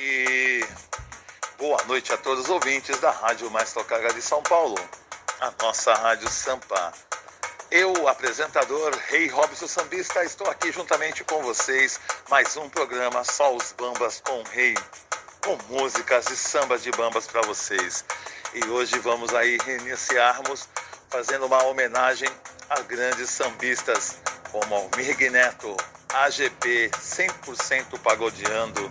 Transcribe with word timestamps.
E 0.00 0.64
boa 1.58 1.82
noite 1.84 2.12
a 2.12 2.16
todos 2.16 2.44
os 2.44 2.50
ouvintes 2.50 3.00
da 3.00 3.10
Rádio 3.10 3.50
Mais 3.50 3.72
Tocada 3.72 4.14
de 4.14 4.22
São 4.22 4.40
Paulo, 4.44 4.76
a 5.40 5.52
nossa 5.60 5.92
Rádio 5.92 6.30
Sampa. 6.30 6.92
Eu, 7.68 8.06
apresentador 8.06 8.96
Rei 9.08 9.26
Robson 9.26 9.66
Sambista, 9.66 10.22
estou 10.22 10.48
aqui 10.48 10.70
juntamente 10.70 11.24
com 11.24 11.42
vocês, 11.42 11.98
mais 12.30 12.56
um 12.56 12.68
programa 12.68 13.24
Só 13.24 13.52
os 13.56 13.72
Bambas 13.72 14.20
com 14.20 14.40
Rei, 14.44 14.74
com 15.44 15.58
músicas 15.74 16.30
e 16.30 16.36
sambas 16.36 16.84
de 16.84 16.92
bambas 16.92 17.26
para 17.26 17.42
vocês. 17.42 18.04
E 18.54 18.64
hoje 18.68 18.96
vamos 19.00 19.34
aí 19.34 19.58
reiniciarmos 19.64 20.68
fazendo 21.10 21.46
uma 21.46 21.64
homenagem 21.64 22.28
a 22.70 22.80
grandes 22.82 23.30
sambistas 23.30 24.18
como 24.52 24.76
Almir 24.76 25.32
Neto, 25.32 25.76
AGP 26.14 26.88
100% 26.90 27.98
pagodeando, 27.98 28.88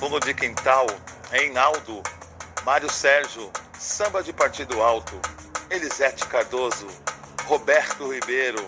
Fundo 0.00 0.18
de 0.18 0.32
Quintal, 0.32 0.86
Reinaldo, 1.30 2.02
Mário 2.64 2.90
Sérgio, 2.90 3.52
Samba 3.78 4.22
de 4.22 4.32
Partido 4.32 4.80
Alto, 4.80 5.20
Elisete 5.68 6.26
Cardoso, 6.26 6.86
Roberto 7.44 8.10
Ribeiro. 8.10 8.66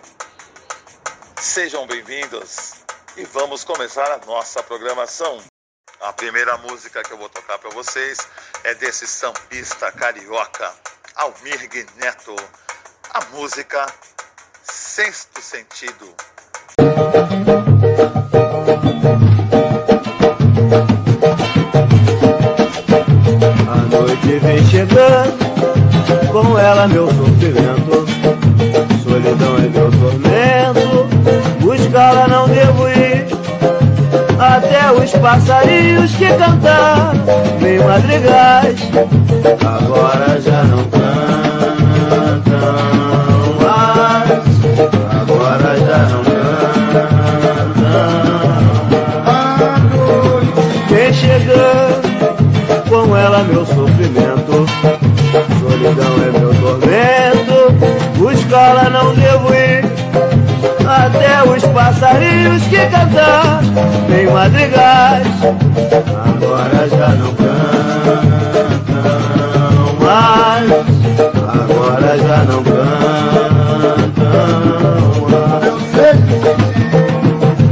Sejam 1.40 1.86
bem-vindos 1.86 2.72
e 3.16 3.24
vamos 3.24 3.64
começar 3.64 4.12
a 4.12 4.18
nossa 4.26 4.62
programação. 4.62 5.42
A 6.02 6.12
primeira 6.12 6.58
música 6.58 7.02
que 7.02 7.14
eu 7.14 7.16
vou 7.16 7.30
tocar 7.30 7.58
para 7.58 7.70
vocês 7.70 8.18
é 8.64 8.74
desse 8.74 9.06
sambista 9.06 9.90
carioca, 9.90 10.70
Almir 11.14 11.66
Neto. 11.96 12.36
A 13.08 13.24
música 13.34 13.86
Sexto 14.62 15.40
Sentido. 15.40 16.14
Noite 24.22 24.38
vem 24.38 24.64
chegando, 24.66 25.38
com 26.30 26.58
ela 26.58 26.86
meu 26.86 27.06
sofrimento 27.08 28.06
solidão 29.02 29.56
é 29.56 29.68
meu 29.68 29.90
tormento. 29.90 31.06
Buscá-la 31.60 32.28
não 32.28 32.48
devo 32.48 32.88
ir. 32.88 33.26
Até 34.38 34.90
os 34.90 35.10
passarinhos 35.12 36.14
que 36.14 36.26
cantaram 36.26 37.12
nem 37.60 37.78
madrigais, 37.78 38.80
agora 39.60 40.40
já 40.40 40.64
não 40.64 40.84
cantam 40.84 41.41
ela 53.22 53.44
meu 53.44 53.64
sofrimento. 53.64 54.66
Solidão 55.60 56.14
é 56.22 56.38
meu 56.38 56.54
tormento 56.60 58.02
escola 58.52 58.90
não 58.90 59.14
devo 59.14 59.54
ir. 59.54 59.82
Até 60.86 61.42
os 61.48 61.64
passarinhos 61.68 62.62
que 62.64 62.76
cantam 62.76 63.62
tem 64.08 64.26
madrigais, 64.30 65.26
agora 66.26 66.88
já 66.88 67.08
não 67.08 67.34
cantam 67.34 68.22
mais. 70.00 70.70
Agora 71.48 72.18
já 72.18 72.44
não 72.44 72.62
cantam 72.62 73.52
mais. 75.30 75.72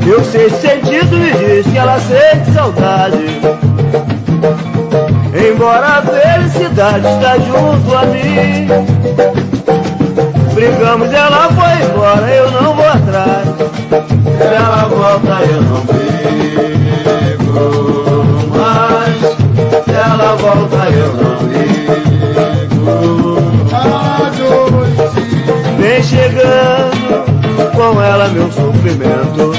Meu 0.04 0.24
sexto 0.24 0.60
sentido 0.60 1.16
me 1.18 1.32
diz 1.32 1.66
que 1.66 1.76
ela 1.76 2.00
sente 2.00 2.50
saudade. 2.52 3.69
Embora 5.60 5.98
a 5.98 6.00
felicidade 6.00 7.06
está 7.06 7.36
junto 7.36 7.94
a 7.94 8.06
mim 8.06 8.66
Brigamos, 10.54 11.12
ela 11.12 11.50
foi 11.50 11.82
embora, 11.84 12.34
eu 12.34 12.50
não 12.50 12.74
vou 12.74 12.88
atrás. 12.88 13.46
Se 14.38 14.54
ela 14.54 14.88
volta, 14.88 15.44
eu 15.44 15.60
não 15.60 15.80
brigo 15.84 17.52
mais. 18.56 19.20
Se 19.84 19.92
ela 19.92 20.34
volta, 20.36 20.88
eu 20.88 21.12
não 21.12 21.36
brigo. 21.46 22.80
Vem 25.78 26.02
chegando 26.02 27.20
com 27.76 28.00
ela 28.00 28.28
meu 28.28 28.50
sofrimento. 28.50 29.52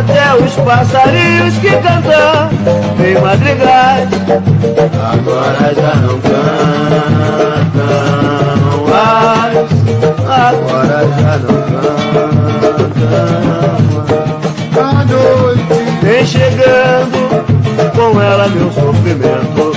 Até 0.00 0.34
os 0.42 0.52
passarinhos 0.54 1.58
que 1.58 1.68
cantam 1.68 2.48
Vem 2.96 3.20
madrigais 3.20 4.08
Agora 5.12 5.74
já 5.74 5.94
não 5.96 6.18
cantam 6.20 7.60
mais. 8.88 9.68
Agora 10.26 10.98
já 11.20 11.36
não 11.36 11.58
cantam 11.70 12.30
A 14.80 15.04
noite 15.04 15.74
Vem 16.00 16.24
chegando 16.24 17.20
Com 17.94 18.22
ela 18.22 18.48
meu 18.48 18.72
sofrimento. 18.72 19.72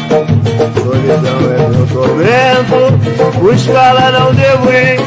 Solidão 0.82 1.40
é 1.52 1.58
meu 1.68 1.86
tormento 1.88 2.80
Buscá-la 3.40 4.10
não 4.12 4.34
devo 4.34 4.72
ir 4.72 5.02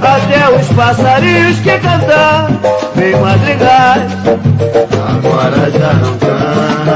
Até 0.00 0.48
os 0.56 0.68
passarinhos 0.68 1.58
que 1.58 1.78
cantam 1.78 2.89
vem 3.00 3.16
madrigais, 3.16 4.12
agora 5.08 5.70
já 5.70 5.92
não 5.94 6.18
cantam. 6.18 6.90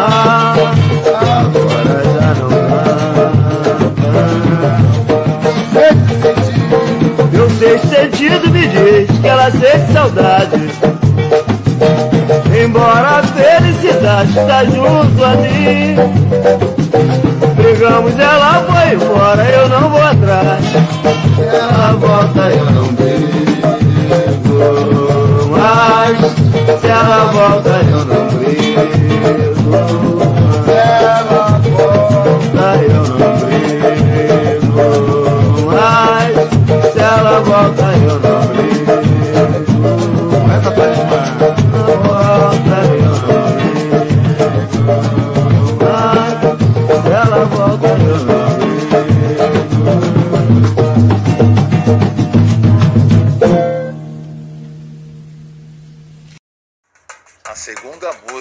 Ah, 0.00 0.54
agora 1.40 2.02
já 2.14 2.34
não 2.34 2.48
cantam. 2.50 3.30
Meu 7.32 7.48
sexto 7.50 7.86
sentido 7.88 8.50
me 8.50 8.66
diz 8.66 9.20
que 9.20 9.28
ela 9.28 9.48
sente 9.52 9.92
saudade. 9.92 10.70
Embora 12.64 13.20
a 13.20 13.22
felicidade 13.22 14.30
está 14.30 14.64
junto 14.64 15.24
a 15.24 15.36
mim. 15.36 15.94
Brigamos, 17.54 18.18
ela 18.18 18.64
foi 18.64 18.94
embora, 18.94 19.44
eu 19.44 19.68
não 19.68 19.88
vou 19.88 20.02
atrás. 20.02 20.64
Ela 21.38 21.92
volta, 21.92 22.50
eu 22.50 22.70
não 22.72 22.84
vejo 22.96 23.49
mais. 25.50 26.18
Se 26.80 26.86
ela 26.86 27.24
volta, 27.32 27.70
eu 27.90 28.04
não 28.04 28.26
brigo. 28.28 28.82
Se 30.64 30.70
ela 30.72 31.60
volta, 31.68 32.66
eu 32.82 33.02
não 33.18 33.30
brigo 33.38 33.88
mais. 35.66 36.36
Se 36.92 36.98
ela 37.00 37.40
volta, 37.40 37.86
eu 38.04 38.20
não 38.20 38.29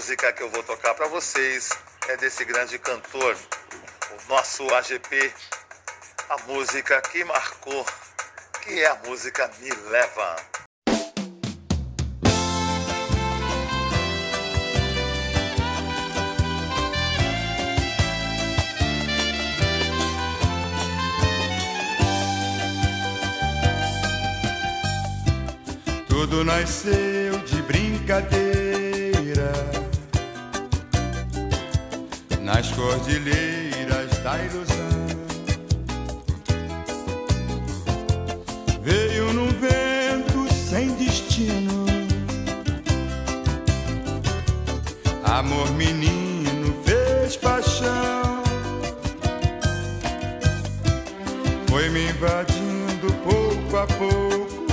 música 0.09 0.33
que 0.33 0.41
eu 0.41 0.49
vou 0.49 0.63
tocar 0.63 0.95
para 0.95 1.07
vocês. 1.07 1.69
É 2.07 2.17
desse 2.17 2.43
grande 2.43 2.79
cantor, 2.79 3.37
o 4.11 4.33
nosso 4.33 4.63
AGP, 4.73 5.31
a 6.29 6.37
música 6.47 6.99
que 7.11 7.23
marcou, 7.23 7.85
que 8.63 8.81
é 8.81 8.87
a 8.87 8.95
música 9.05 9.51
Me 9.59 9.69
Leva. 9.91 10.35
Tudo 26.07 26.43
nasceu 26.43 27.37
de 27.45 27.61
brincadeira 27.61 28.48
nas 32.51 32.71
cordilheiras 32.71 34.09
da 34.23 34.35
ilusão. 34.39 34.89
Veio 38.81 39.31
num 39.33 39.49
vento 39.49 40.51
sem 40.51 40.95
destino, 40.95 41.85
amor 45.23 45.69
menino 45.73 46.73
fez 46.83 47.37
paixão, 47.37 48.41
foi 51.69 51.87
me 51.89 52.09
invadindo 52.09 53.13
pouco 53.23 53.77
a 53.77 53.85
pouco, 53.85 54.65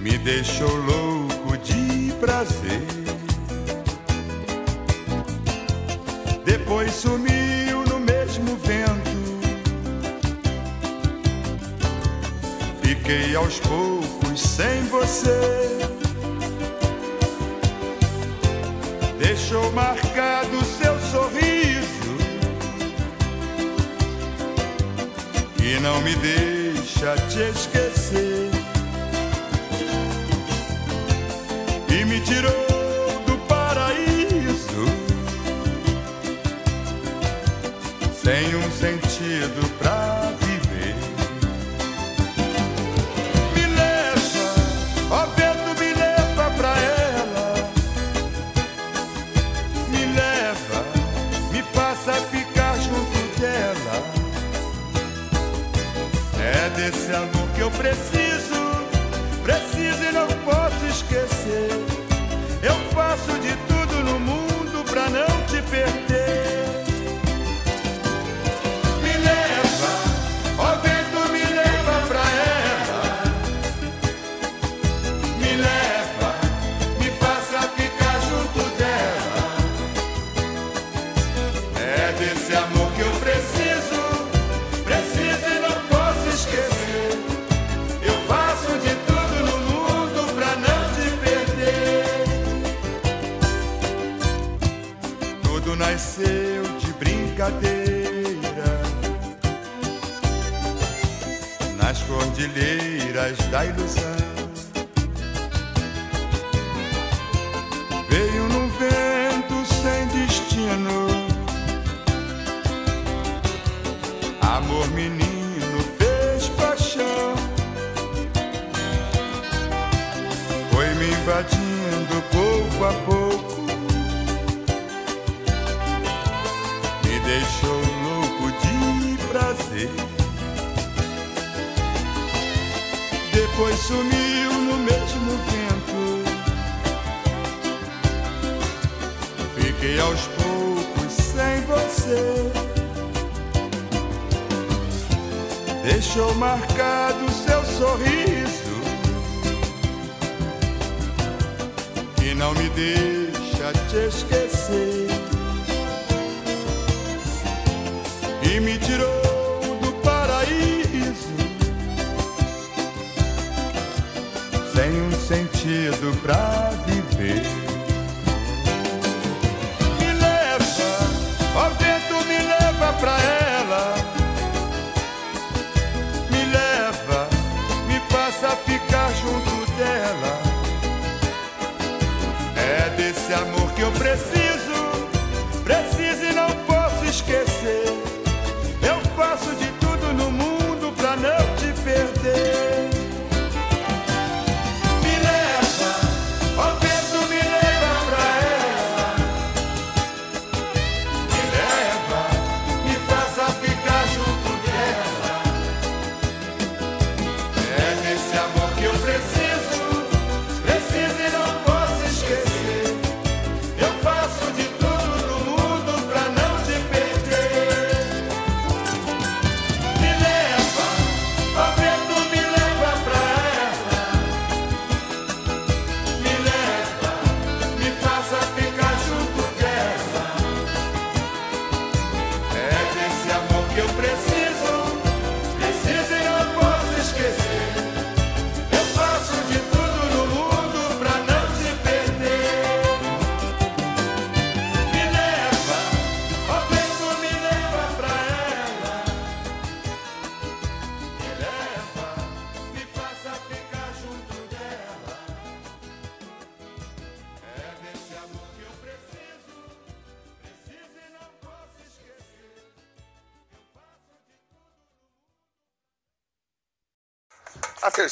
me 0.00 0.18
deixou 0.18 0.74
louco. 0.76 1.09
fiquei 13.10 13.34
aos 13.34 13.58
poucos 13.60 14.40
sem 14.40 14.82
você. 14.84 15.40
Deixou 19.18 19.72
marcado 19.72 20.64
seu 20.64 20.98
sorriso 21.10 22.16
e 25.60 25.80
não 25.80 26.00
me 26.02 26.14
deixa 26.16 27.16
te 27.28 27.40
esquecer. 27.50 28.50
E 31.88 32.04
me 32.04 32.20
tirou 32.20 32.52
do 33.26 33.36
paraíso 33.48 34.86
sem 38.22 38.54
um 38.54 38.70
sentido 38.70 39.69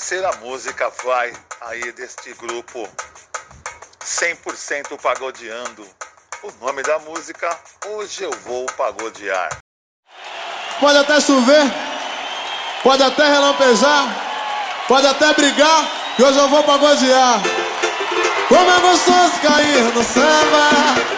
terceira 0.09 0.35
música 0.37 0.91
vai 1.05 1.31
aí 1.61 1.93
deste 1.93 2.33
grupo 2.33 2.89
100% 4.03 4.99
pagodeando. 5.03 5.87
O 6.43 6.65
nome 6.65 6.83
da 6.83 6.99
música 7.01 7.55
Hoje 7.85 8.23
eu 8.23 8.31
vou 8.47 8.65
pagodear. 8.73 9.51
Pode 10.81 10.97
até 10.97 11.21
chover, 11.21 11.63
pode 12.83 13.03
até 13.03 13.29
relampejar, 13.29 14.87
pode 14.89 15.07
até 15.07 15.35
brigar, 15.35 15.85
que 16.17 16.23
hoje 16.23 16.39
eu 16.39 16.49
vou 16.49 16.65
pagodear. 16.65 17.43
Como 18.49 18.71
é 18.71 18.81
gostoso 18.81 19.41
cair 19.43 19.95
no 19.95 20.03
samba. 20.03 21.18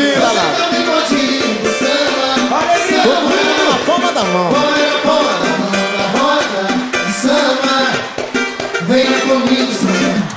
Ir 0.00 0.18
no 0.18 1.70
samba. 1.78 2.58
Todo 3.02 3.22
mundo 3.22 3.62
na 3.70 3.76
palma 3.86 4.10
da 4.12 4.22
mão. 4.24 4.48
Põe 4.52 4.84
a 4.86 4.98
palma 5.02 5.32
na 5.32 5.52
mão 5.58 5.86
na 5.96 6.04
roda 6.18 6.62
do 7.04 7.12
samba. 7.12 7.76
Venha 8.88 9.18
comigo 9.20 9.72
samba. 9.72 10.34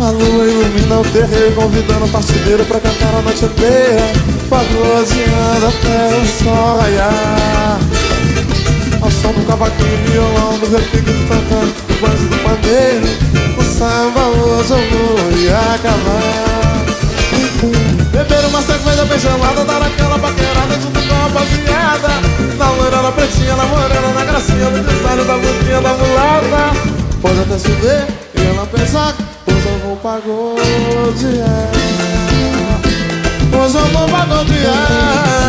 A 0.00 0.10
lua 0.10 0.44
ilumina 0.44 0.98
o 0.98 1.04
terreiro, 1.04 1.54
convidando 1.54 2.04
o 2.06 2.08
partideiro 2.08 2.64
pra 2.64 2.80
cantar 2.80 3.14
a 3.14 3.22
noite 3.22 3.44
inteira. 3.44 4.12
Pagodeando 4.50 5.66
até 5.68 6.16
o 6.16 6.26
sol 6.44 6.78
raiar. 6.80 7.78
Som 9.20 9.32
do 9.32 9.44
cavaquinho 9.46 9.98
violão, 10.10 10.58
do 10.58 10.70
repique 10.70 11.10
do 11.10 11.28
tantã, 11.28 11.60
do 11.60 11.94
banjo 12.00 12.26
do 12.28 12.38
pandeiro. 12.42 13.06
O 13.58 13.62
samba 13.62 14.22
hoje 14.28 14.72
eu 14.72 14.82
vou 14.90 15.16
acabar. 15.74 16.82
Beber 18.10 18.44
uma 18.46 18.60
cerveja 18.62 19.04
bem 19.04 19.18
gelada, 19.18 19.64
dar 19.64 19.82
aquela 19.82 20.18
paquerada 20.18 20.74
junto 20.80 21.00
com 21.00 21.14
a 21.14 21.18
rapaziada. 21.22 22.08
Na 22.58 22.70
loira, 22.70 23.02
na 23.02 23.12
pretinha, 23.12 23.56
na 23.56 23.64
morena, 23.66 24.08
na 24.14 24.24
gracinha, 24.24 24.70
no 24.70 24.82
design 24.82 25.24
da 25.24 25.34
bundinha 25.34 25.80
da 25.80 25.94
mulata. 25.94 26.76
Pode 27.20 27.40
até 27.40 27.58
chover 27.58 28.06
e 28.34 28.46
ela 28.48 28.66
pensar, 28.66 29.14
hoje 29.46 29.66
eu 29.66 29.78
vou 29.78 29.96
pagodear. 29.96 31.70
Hoje 33.52 33.76
eu 33.76 33.86
vou 33.86 34.08
pagodear. 34.08 35.42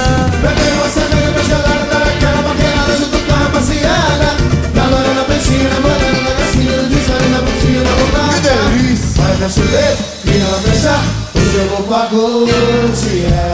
Que 8.30 8.40
delícia! 8.42 9.22
Vai 9.22 9.36
pra 9.38 9.50
chover 9.50 9.98
e 10.26 10.42
ela 10.42 10.60
fechar, 10.62 11.04
hoje 11.36 11.56
eu 11.56 11.68
vou 11.70 11.84
pagodear. 11.84 13.54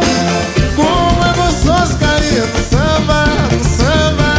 Como 0.75 1.23
é 1.23 1.33
gostoso 1.33 1.97
no 1.97 2.59
samba, 2.69 3.25
samba. 3.77 4.31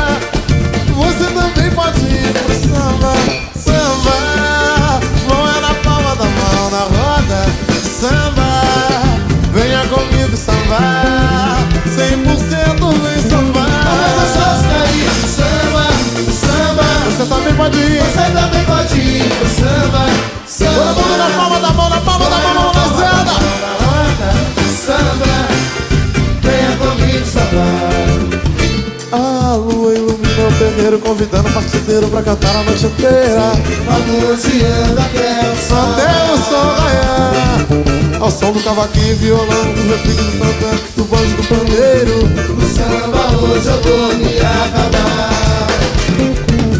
Você 0.97 1.27
também 1.33 1.71
pode 1.73 2.01
ir 2.01 2.33
pro 2.33 2.55
samba, 2.55 3.13
samba. 3.55 4.17
Mão 5.29 5.43
é 5.49 5.61
na 5.61 5.75
palma 5.75 6.17
da 6.17 6.25
mão, 6.25 6.71
na 6.71 6.81
roda 6.81 7.47
Samba, 8.01 8.63
venha 9.53 9.85
comigo 9.89 10.35
sambar 10.35 11.59
100% 11.87 12.60
pode 17.61 17.79
ir 17.79 18.01
Você 18.01 18.25
também 18.33 18.65
pode 18.65 18.99
ir 18.99 19.29
pro 19.29 19.49
samba, 19.49 20.07
samba. 20.47 20.85
Mundo 20.95 21.19
na 21.19 21.31
palma 21.37 21.61
da 21.61 21.73
mão, 21.73 21.91
na 21.91 22.01
palma 22.01 22.31
da 22.31 22.39
mão, 22.39 22.55
mão 22.55 22.73
na 22.73 22.85
seda 22.97 23.35
Na 23.63 23.73
roda, 23.85 24.29
samba. 24.87 25.35
Venha 26.43 26.77
comigo 26.79 27.27
sambar. 27.27 28.11
A 29.13 29.57
lua 29.57 29.93
ilumina 29.93 30.49
o 30.49 30.53
terreiro 30.57 30.99
Convidando 31.01 31.49
o 31.49 31.53
partideiro 31.53 32.09
pra 32.09 32.23
cantar 32.23 32.55
a 32.55 32.63
noite 32.63 32.87
inteira 32.87 33.53
Pagodeando 33.85 35.01
até 35.01 35.51
o 35.51 35.57
sol. 35.69 35.93
Até 35.93 36.33
o 36.33 36.37
sol 36.39 36.75
raiar 36.79 38.21
Ao 38.21 38.31
som 38.31 38.53
do 38.53 38.61
cavaquinho 38.61 39.17
violão 39.17 39.47
Do 39.47 39.91
repique 39.91 40.23
do 40.23 40.39
tantã, 40.39 40.79
do 40.97 41.05
banjo 41.05 41.37
do 41.37 41.43
pandeiro 41.49 42.29
No 42.55 42.69
samba 42.69 43.37
hoje 43.43 43.67
eu 43.67 43.83
vou 43.83 44.15
me 44.15 44.39
acabar. 44.39 45.40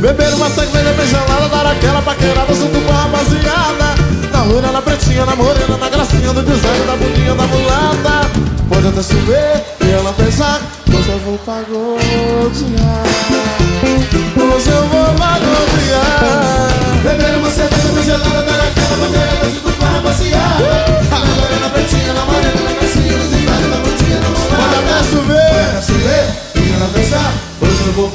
Beber 0.01 0.33
uma 0.33 0.49
cerveja 0.49 0.95
bem 0.95 1.07
gelada 1.07 1.47
Dar 1.51 1.67
aquela 1.67 2.01
paquerada 2.01 2.55
junto 2.55 2.81
com 2.81 2.91
a 2.91 3.03
rapaziada. 3.03 3.95
Na 4.33 4.45
loira, 4.45 4.73
na 4.73 4.81
pretinha, 4.81 5.27
na 5.27 5.37
morena 5.37 5.77
Na 5.77 5.91
gracinha 5.91 6.33
do 6.33 6.43
design, 6.43 6.87
da 6.87 6.97
bundinha 6.97 7.35
da 7.35 7.47
mulata. 7.47 8.31
Pode 8.69 8.89
até 8.89 9.03
chover 9.03 9.63
e 9.85 9.91
ela 9.91 10.15
pensar 10.15 10.63
Hoje 10.89 11.11
eu 11.11 11.19
vou 11.19 11.37
pagodear 11.39 13.50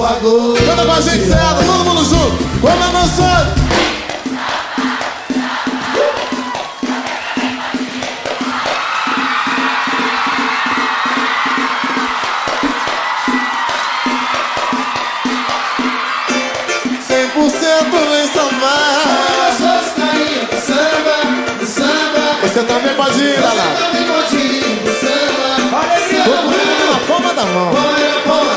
pagodear. 0.06 0.66
Canta 0.66 0.86
com 0.86 0.92
a 0.92 1.02
gente, 1.02 1.26
todo 1.66 1.84
mundo 1.84 2.04
junto. 2.06 2.38
É 2.68 2.72
gostoso. 2.92 3.66
Cem 17.08 17.28
por 17.30 17.50
cento 17.50 17.98
em 18.14 18.28
samba, 18.28 18.74
no 21.60 21.66
samba. 21.66 22.22
Você 22.44 22.64
também 22.64 22.94
pode 22.96 23.22
ir, 23.22 23.40
Lala. 23.40 23.64
Você 23.64 23.84
também 23.84 24.04
pode 24.08 24.36
ir 24.36 24.64
samba. 25.02 25.80
Todo 26.24 26.44
mundo 26.44 26.84
na 26.92 27.00
palma 27.08 27.34
da 27.34 27.46
mão. 27.46 27.72
Põe 27.72 28.04
a 28.08 28.20
palma 28.28 28.55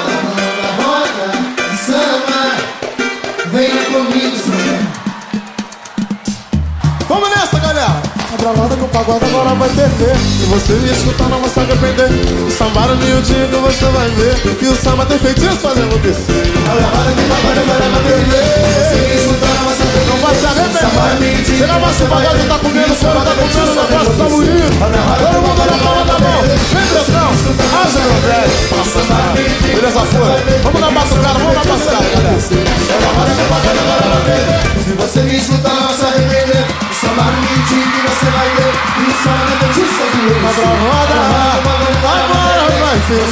galera. 8.48 8.58
Abra 8.58 8.62
a 8.62 8.62
roda 8.62 8.76
que 8.76 8.84
o 8.84 8.88
pagode 8.88 9.24
agora 9.24 9.54
vai 9.54 9.68
ter 9.68 9.90
E 10.08 10.46
você 10.46 10.72
me 10.74 10.90
escutar 10.90 11.28
não 11.28 11.40
vai 11.40 11.50
se 11.50 11.60
arrepender. 11.60 12.08
O 12.46 12.50
samba 12.50 12.80
no 12.86 12.96
miudinho 12.96 13.48
que 13.48 13.56
você 13.56 13.84
vai 13.86 14.08
ver. 14.10 14.56
Que 14.56 14.66
o 14.66 14.76
samba 14.76 15.06
tem 15.06 15.18
feitiço 15.18 15.56
fazendo 15.56 16.00
descer 16.02 16.52
Olha 16.70 16.84
a 16.84 16.88
roda 16.88 17.12
que 17.12 17.20
o 17.20 17.28
pagode 17.28 17.60
agora 17.60 17.88
vai 17.88 18.02
perder. 18.02 18.44
Você 18.78 18.96
me 18.96 19.14
escutar, 19.16 19.54
não 19.54 19.64
vai 19.64 19.76
saber 19.76 20.04
Não 20.08 20.16
vai 20.18 20.34
se 20.34 20.46
arrepender. 20.46 20.68
Chega 21.58 21.78
mais 21.78 22.00
o 22.00 22.06
pagode 22.06 22.46
tá 22.48 22.58
comendo 22.58 22.94
Fora 22.94 23.20
tá 23.20 23.32
comendo, 23.38 23.58
o 23.58 23.74
negócio 23.74 24.12
tá 24.18 24.24
bonito 24.28 24.78
Todo 25.18 25.38
mundo 25.42 25.58
na 25.58 25.78
palma 25.78 26.04
da 26.04 26.18
mão. 26.18 26.42
Vem, 26.42 26.86
pressão 26.88 27.28
Haja, 27.68 28.00
meu 28.00 28.18
velho 28.28 28.68
Beleza, 29.74 30.00
foi 30.00 30.58
Vamos 30.62 30.80
dar 30.80 30.90
batucada, 30.90 31.38
vamos 31.38 31.54
batucada, 31.54 32.08
Olha 33.18 33.32
a 33.32 33.34
que 33.34 33.42
o 33.42 33.48
pagode 33.48 33.78
agora 33.78 34.06
vai 34.08 34.22
perder. 34.24 34.60
Se 34.84 34.92
você 34.92 35.20
me 35.22 35.36
escutar, 35.36 35.74
não 35.74 35.82
vai 35.86 35.94
se 35.96 36.04
arrepender. 36.04 36.87
Samba 37.08 37.24
no 37.24 37.40
mentir 37.40 37.84
que 37.90 38.00
você 38.04 38.26
vai 38.30 38.48
ver. 38.50 38.74
E 38.98 39.02
o 39.02 39.14
samba 39.22 39.44
não 39.48 39.56
tem 39.58 39.72
disso, 39.72 40.02
Abra 40.48 40.66
a 40.66 40.76
roda 40.84 41.18
Agora 42.04 42.68
vai 42.80 42.98
ser 43.06 43.22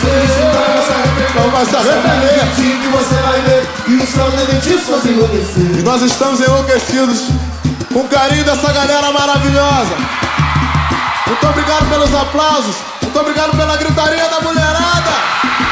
Não 1.34 1.50
vai 1.50 1.64
se 1.64 1.76
arrepender 1.76 2.36
que 2.56 2.88
você 2.88 3.14
vai 3.16 3.40
ver 3.42 3.62
E 3.88 4.06
sol 4.06 4.30
dentista 4.30 4.92
faz 4.92 5.04
enlouquecer 5.06 5.78
E 5.78 5.82
nós 5.82 6.02
estamos 6.02 6.40
enlouquecidos 6.40 7.24
com 7.92 8.00
o 8.00 8.08
carinho 8.08 8.44
dessa 8.44 8.72
galera 8.72 9.10
maravilhosa. 9.10 9.96
Muito 11.26 11.46
obrigado 11.46 11.88
pelos 11.88 12.14
aplausos. 12.14 12.76
Muito 13.00 13.18
obrigado 13.18 13.56
pela 13.56 13.76
gritaria 13.76 14.28
da 14.28 14.40
mulherada. 14.40 15.65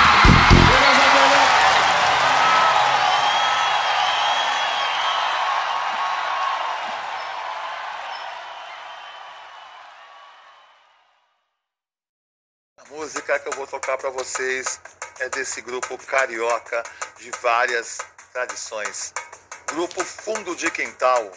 Música 13.15 13.39
que 13.39 13.49
eu 13.49 13.53
vou 13.53 13.67
tocar 13.69 13.97
para 13.97 14.11
vocês 14.11 14.81
é 15.21 15.29
desse 15.29 15.61
grupo 15.61 15.97
carioca 15.99 16.83
de 17.21 17.31
várias 17.41 17.99
tradições. 18.33 19.15
Grupo 19.69 20.03
Fundo 20.05 20.57
de 20.57 20.69
Quintal. 20.69 21.31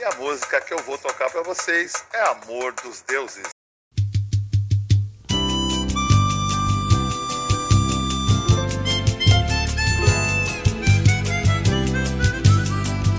E 0.00 0.04
a 0.04 0.16
música 0.16 0.60
que 0.60 0.74
eu 0.74 0.78
vou 0.78 0.98
tocar 0.98 1.30
para 1.30 1.42
vocês 1.42 1.92
é 2.12 2.20
Amor 2.22 2.72
dos 2.82 3.02
Deuses. 3.02 3.46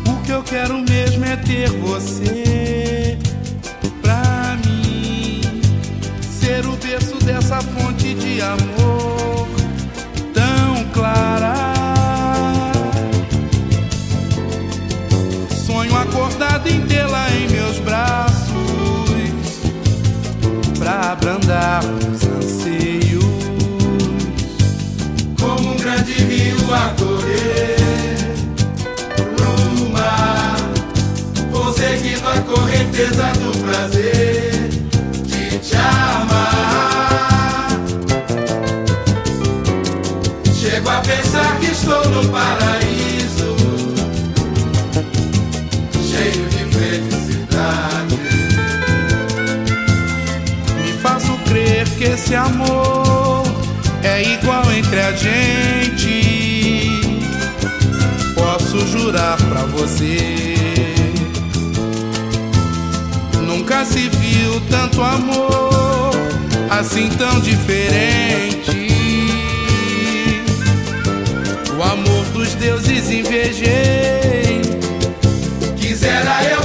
O 0.09 0.25
que 0.25 0.31
eu 0.31 0.43
quero 0.43 0.73
mesmo 0.79 1.23
é 1.23 1.37
ter 1.37 1.69
você 1.79 2.50
amor 8.41 9.47
tão 10.33 10.85
clara. 10.93 11.53
Sonho 15.65 15.95
acordado 15.95 16.67
em 16.67 16.81
tê-la 16.81 17.29
em 17.31 17.49
meus 17.49 17.79
braços 17.79 18.41
pra 20.77 21.11
abrandar 21.11 21.83
os 21.85 22.23
anseios. 22.23 23.23
Como 25.39 25.71
um 25.71 25.77
grande 25.77 26.13
rio 26.13 26.73
a 26.73 26.93
correr 26.99 27.75
no 29.37 29.89
mar, 29.89 30.55
vou 31.51 31.73
seguindo 31.73 32.27
a 32.27 32.41
correnteza 32.41 33.31
do 33.39 33.57
prazer 33.59 34.69
de 35.25 35.59
te 35.59 35.75
amar. 35.75 36.30
Paraíso, 42.29 43.55
cheio 46.09 46.47
de 46.49 46.65
felicidade. 46.75 48.19
Me 50.83 50.93
faço 51.01 51.37
crer 51.47 51.87
que 51.97 52.03
esse 52.05 52.35
amor 52.35 53.43
é 54.03 54.23
igual 54.33 54.71
entre 54.71 54.99
a 54.99 55.11
gente. 55.13 56.11
Posso 58.35 58.87
jurar 58.87 59.37
pra 59.37 59.61
você. 59.65 60.55
Nunca 63.41 63.85
se 63.85 64.09
viu 64.09 64.61
tanto 64.69 65.01
amor 65.01 66.11
assim 66.69 67.09
tão 67.09 67.39
diferente. 67.41 68.80
Deuses 72.61 73.09
invejei. 73.09 74.61
Quisera 75.77 76.43
eu 76.43 76.60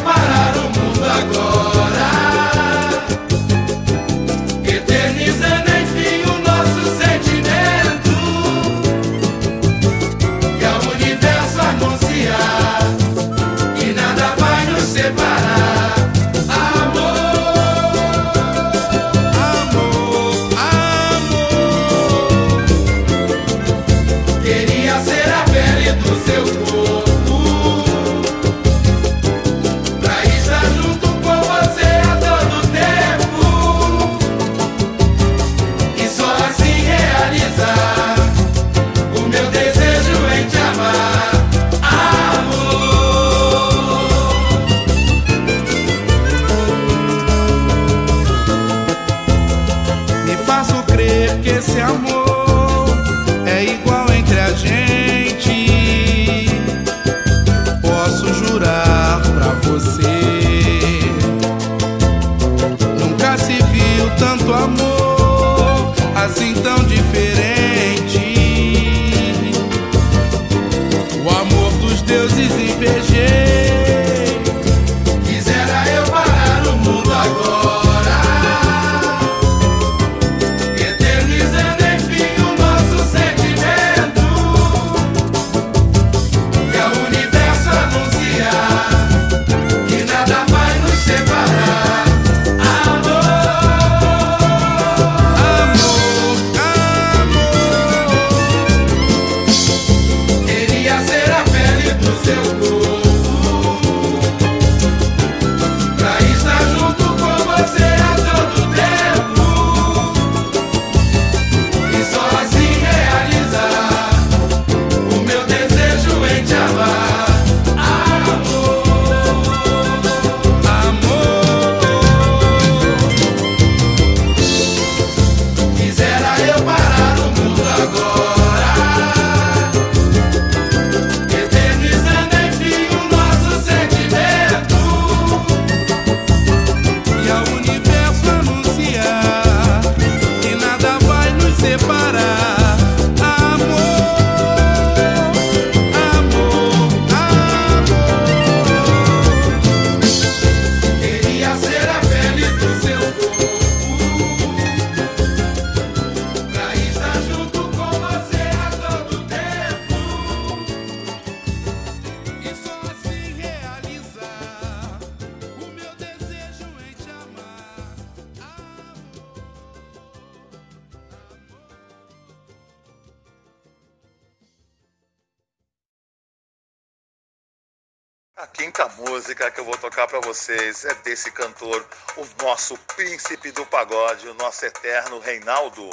A 178.47 178.49
quinta 178.49 178.89
música 178.91 179.51
que 179.51 179.59
eu 179.59 179.65
vou 179.65 179.77
tocar 179.77 180.07
para 180.07 180.21
vocês 180.21 180.85
é 180.85 180.95
desse 181.03 181.33
cantor, 181.33 181.85
o 182.17 182.45
nosso 182.45 182.79
príncipe 182.97 183.51
do 183.51 183.67
pagode, 183.67 184.29
o 184.29 184.35
nosso 184.35 184.65
eterno 184.65 185.19
Reinaldo. 185.19 185.91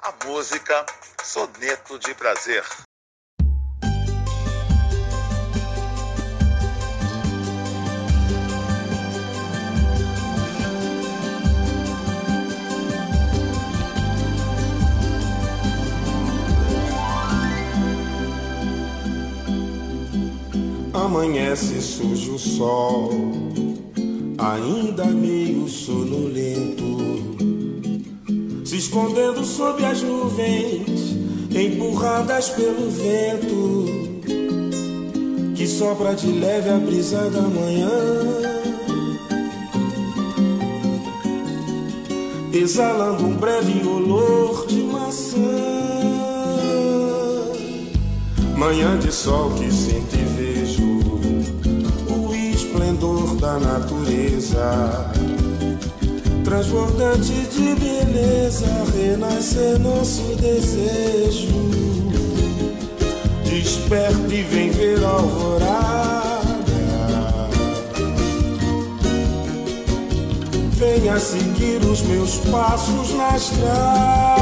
A 0.00 0.24
música 0.24 0.86
Soneto 1.22 1.98
de 1.98 2.14
Prazer. 2.14 2.64
Amanhece 21.22 21.80
sujo 21.80 22.34
o 22.34 22.38
sol, 22.38 23.10
ainda 24.36 25.04
meio 25.04 25.68
sonolento, 25.68 26.96
se 28.64 28.76
escondendo 28.76 29.44
sob 29.44 29.84
as 29.84 30.02
nuvens, 30.02 31.16
empurradas 31.54 32.48
pelo 32.48 32.90
vento, 32.90 33.84
que 35.54 35.64
sopra 35.64 36.12
de 36.16 36.26
leve 36.26 36.70
a 36.70 36.78
brisa 36.78 37.30
da 37.30 37.42
manhã. 37.42 37.88
Exalando 42.52 43.24
um 43.26 43.36
breve 43.36 43.86
olor 43.86 44.66
de 44.66 44.82
maçã. 44.82 45.38
Manhã 48.56 48.98
de 48.98 49.12
sol 49.12 49.52
que 49.52 49.70
sinto 49.72 50.16
e 50.16 50.21
da 53.42 53.58
natureza 53.58 55.10
transbordante 56.44 57.32
de 57.32 57.74
beleza, 57.74 58.66
renascer 58.94 59.80
nosso 59.80 60.22
desejo. 60.36 61.48
Desperta 63.44 64.32
e 64.32 64.42
vem 64.42 64.70
ver 64.70 65.04
a 65.04 65.08
alvorada. 65.08 66.52
Venha 70.70 71.18
seguir 71.18 71.84
os 71.84 72.00
meus 72.02 72.36
passos 72.48 73.12
na 73.12 73.36
estrada. 73.36 74.41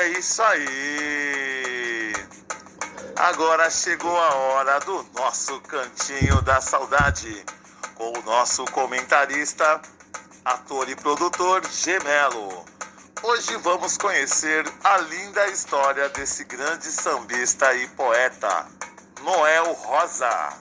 É 0.00 0.18
isso 0.18 0.40
aí! 0.42 2.14
Agora 3.16 3.68
chegou 3.70 4.16
a 4.16 4.34
hora 4.34 4.78
do 4.78 5.04
nosso 5.14 5.60
Cantinho 5.60 6.40
da 6.40 6.58
Saudade, 6.58 7.44
com 7.96 8.18
o 8.18 8.22
nosso 8.22 8.64
comentarista, 8.72 9.78
ator 10.42 10.88
e 10.88 10.96
produtor 10.96 11.60
Gemelo. 11.70 12.64
Hoje 13.22 13.54
vamos 13.62 13.98
conhecer 13.98 14.64
a 14.82 14.96
linda 15.02 15.46
história 15.48 16.08
desse 16.08 16.44
grande 16.44 16.86
sambista 16.86 17.74
e 17.74 17.86
poeta, 17.88 18.66
Noel 19.22 19.74
Rosa. 19.74 20.56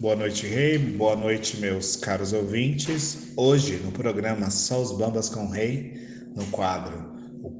Boa 0.00 0.16
noite, 0.16 0.46
Rei. 0.46 0.78
Boa 0.78 1.16
noite, 1.16 1.58
meus 1.58 1.96
caros 1.96 2.32
ouvintes. 2.32 3.34
Hoje, 3.36 3.76
no 3.76 3.92
programa 3.92 4.50
Só 4.50 4.80
os 4.80 4.92
Bambas 4.92 5.28
com 5.28 5.44
o 5.44 5.50
Rei, 5.50 5.92
no 6.34 6.46
quadro 6.46 7.05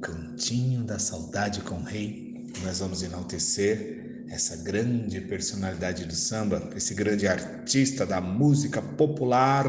Cantinho 0.01 0.83
da 0.83 0.99
Saudade 0.99 1.61
com 1.61 1.75
o 1.75 1.83
Rei, 1.83 2.45
nós 2.63 2.79
vamos 2.79 3.03
enaltecer 3.03 4.25
essa 4.29 4.57
grande 4.57 5.21
personalidade 5.21 6.05
do 6.05 6.13
samba, 6.13 6.69
esse 6.75 6.93
grande 6.93 7.27
artista 7.27 8.05
da 8.05 8.19
música 8.19 8.81
popular 8.81 9.67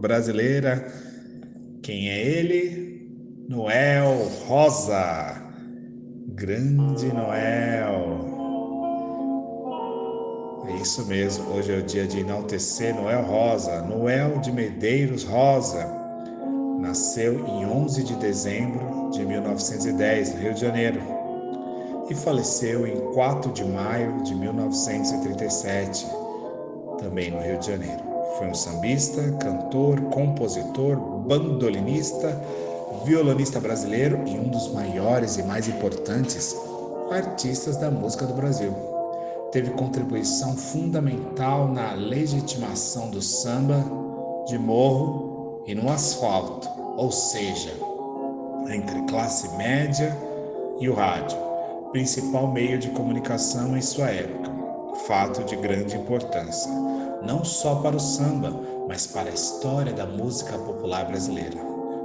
brasileira. 0.00 0.90
Quem 1.82 2.08
é 2.08 2.20
ele? 2.20 3.44
Noel 3.48 4.30
Rosa. 4.46 5.42
Grande 6.28 7.06
Noel. 7.12 8.30
É 10.66 10.82
isso 10.82 11.04
mesmo, 11.06 11.44
hoje 11.50 11.72
é 11.72 11.78
o 11.78 11.82
dia 11.82 12.06
de 12.06 12.20
enaltecer 12.20 12.94
Noel 12.94 13.22
Rosa, 13.22 13.82
Noel 13.82 14.38
de 14.40 14.52
Medeiros 14.52 15.24
Rosa. 15.24 15.86
Nasceu 16.80 17.46
em 17.46 17.66
11 17.66 18.04
de 18.04 18.14
dezembro 18.16 18.89
de 19.10 19.24
1910, 19.24 20.34
no 20.34 20.40
Rio 20.40 20.54
de 20.54 20.60
Janeiro, 20.60 21.00
e 22.08 22.14
faleceu 22.14 22.86
em 22.86 23.12
4 23.12 23.52
de 23.52 23.64
maio 23.64 24.22
de 24.22 24.34
1937, 24.34 26.06
também 26.98 27.30
no 27.30 27.40
Rio 27.40 27.58
de 27.58 27.66
Janeiro. 27.66 28.02
Foi 28.38 28.48
um 28.48 28.54
sambista, 28.54 29.22
cantor, 29.40 30.00
compositor, 30.02 30.96
bandolinista, 30.96 32.40
violonista 33.04 33.60
brasileiro 33.60 34.22
e 34.26 34.38
um 34.38 34.48
dos 34.48 34.72
maiores 34.72 35.36
e 35.36 35.42
mais 35.42 35.68
importantes 35.68 36.56
artistas 37.10 37.76
da 37.76 37.90
música 37.90 38.26
do 38.26 38.34
Brasil 38.34 38.90
teve 39.50 39.70
contribuição 39.70 40.56
fundamental 40.56 41.68
na 41.68 41.92
legitimação 41.92 43.10
do 43.10 43.20
samba 43.20 43.84
de 44.46 44.58
morro 44.58 45.62
e 45.66 45.74
no 45.74 45.90
asfalto, 45.90 46.68
ou 46.96 47.10
seja, 47.10 47.72
entre 48.74 49.02
classe 49.02 49.48
média 49.56 50.16
e 50.80 50.88
o 50.88 50.94
rádio. 50.94 51.38
principal 51.92 52.46
meio 52.46 52.78
de 52.78 52.88
comunicação 52.90 53.76
em 53.76 53.82
sua 53.82 54.10
época, 54.10 54.48
fato 55.08 55.42
de 55.42 55.56
grande 55.56 55.96
importância, 55.96 56.70
não 57.20 57.44
só 57.44 57.76
para 57.76 57.96
o 57.96 58.00
samba, 58.00 58.54
mas 58.86 59.08
para 59.08 59.28
a 59.28 59.34
história 59.34 59.92
da 59.92 60.06
música 60.06 60.56
popular 60.56 61.06
brasileira. 61.06 61.60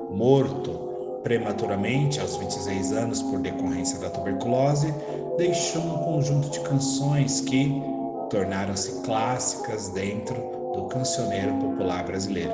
Morto 0.10 0.86
prematuramente 1.25 2.19
aos 2.19 2.36
26 2.38 2.91
anos 2.93 3.21
por 3.23 3.39
decorrência 3.39 3.97
da 3.97 4.12
tuberculose, 4.12 4.93
deixou 5.38 5.82
um 5.82 5.97
conjunto 5.97 6.49
de 6.49 6.60
canções 6.60 7.41
que 7.41 7.82
tornaram-se 8.30 9.01
clássicas 9.01 9.89
dentro 9.89 10.36
do 10.75 10.84
cancioneiro 10.84 11.54
popular 11.56 12.06
brasileiro. 12.06 12.54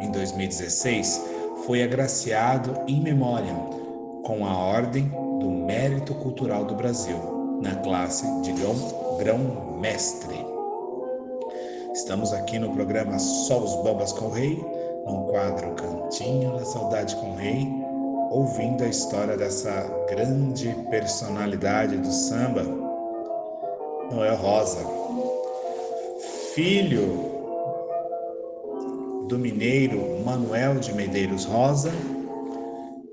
Em 0.00 0.10
2016, 0.10 1.22
foi 1.64 1.82
agraciado 1.82 2.74
em 2.86 3.00
memória 3.00 3.54
com 4.24 4.44
a 4.44 4.56
Ordem 4.56 5.10
do 5.40 5.48
Mérito 5.48 6.14
Cultural 6.14 6.64
do 6.64 6.74
Brasil, 6.74 7.58
na 7.62 7.74
classe 7.76 8.24
de 8.42 8.52
grão-mestre. 8.52 10.46
Estamos 11.92 12.32
aqui 12.32 12.58
no 12.58 12.72
programa 12.74 13.18
Só 13.18 13.58
os 13.58 13.74
Bambas 13.82 14.12
com 14.12 14.26
o 14.26 14.30
Rei, 14.30 14.56
no 15.06 15.24
quadro 15.26 15.74
Cantinho 15.74 16.52
da 16.52 16.64
Saudade 16.64 17.16
com 17.16 17.30
o 17.32 17.36
Rei, 17.36 17.66
ouvindo 18.30 18.84
a 18.84 18.88
história 18.88 19.36
dessa 19.36 19.70
grande 20.08 20.68
personalidade 20.90 21.96
do 21.96 22.12
samba, 22.12 22.62
Noel 24.10 24.36
Rosa, 24.36 24.84
filho 26.54 27.37
do 29.28 29.38
mineiro 29.38 30.24
Manuel 30.24 30.76
de 30.80 30.94
Medeiros 30.94 31.44
Rosa, 31.44 31.92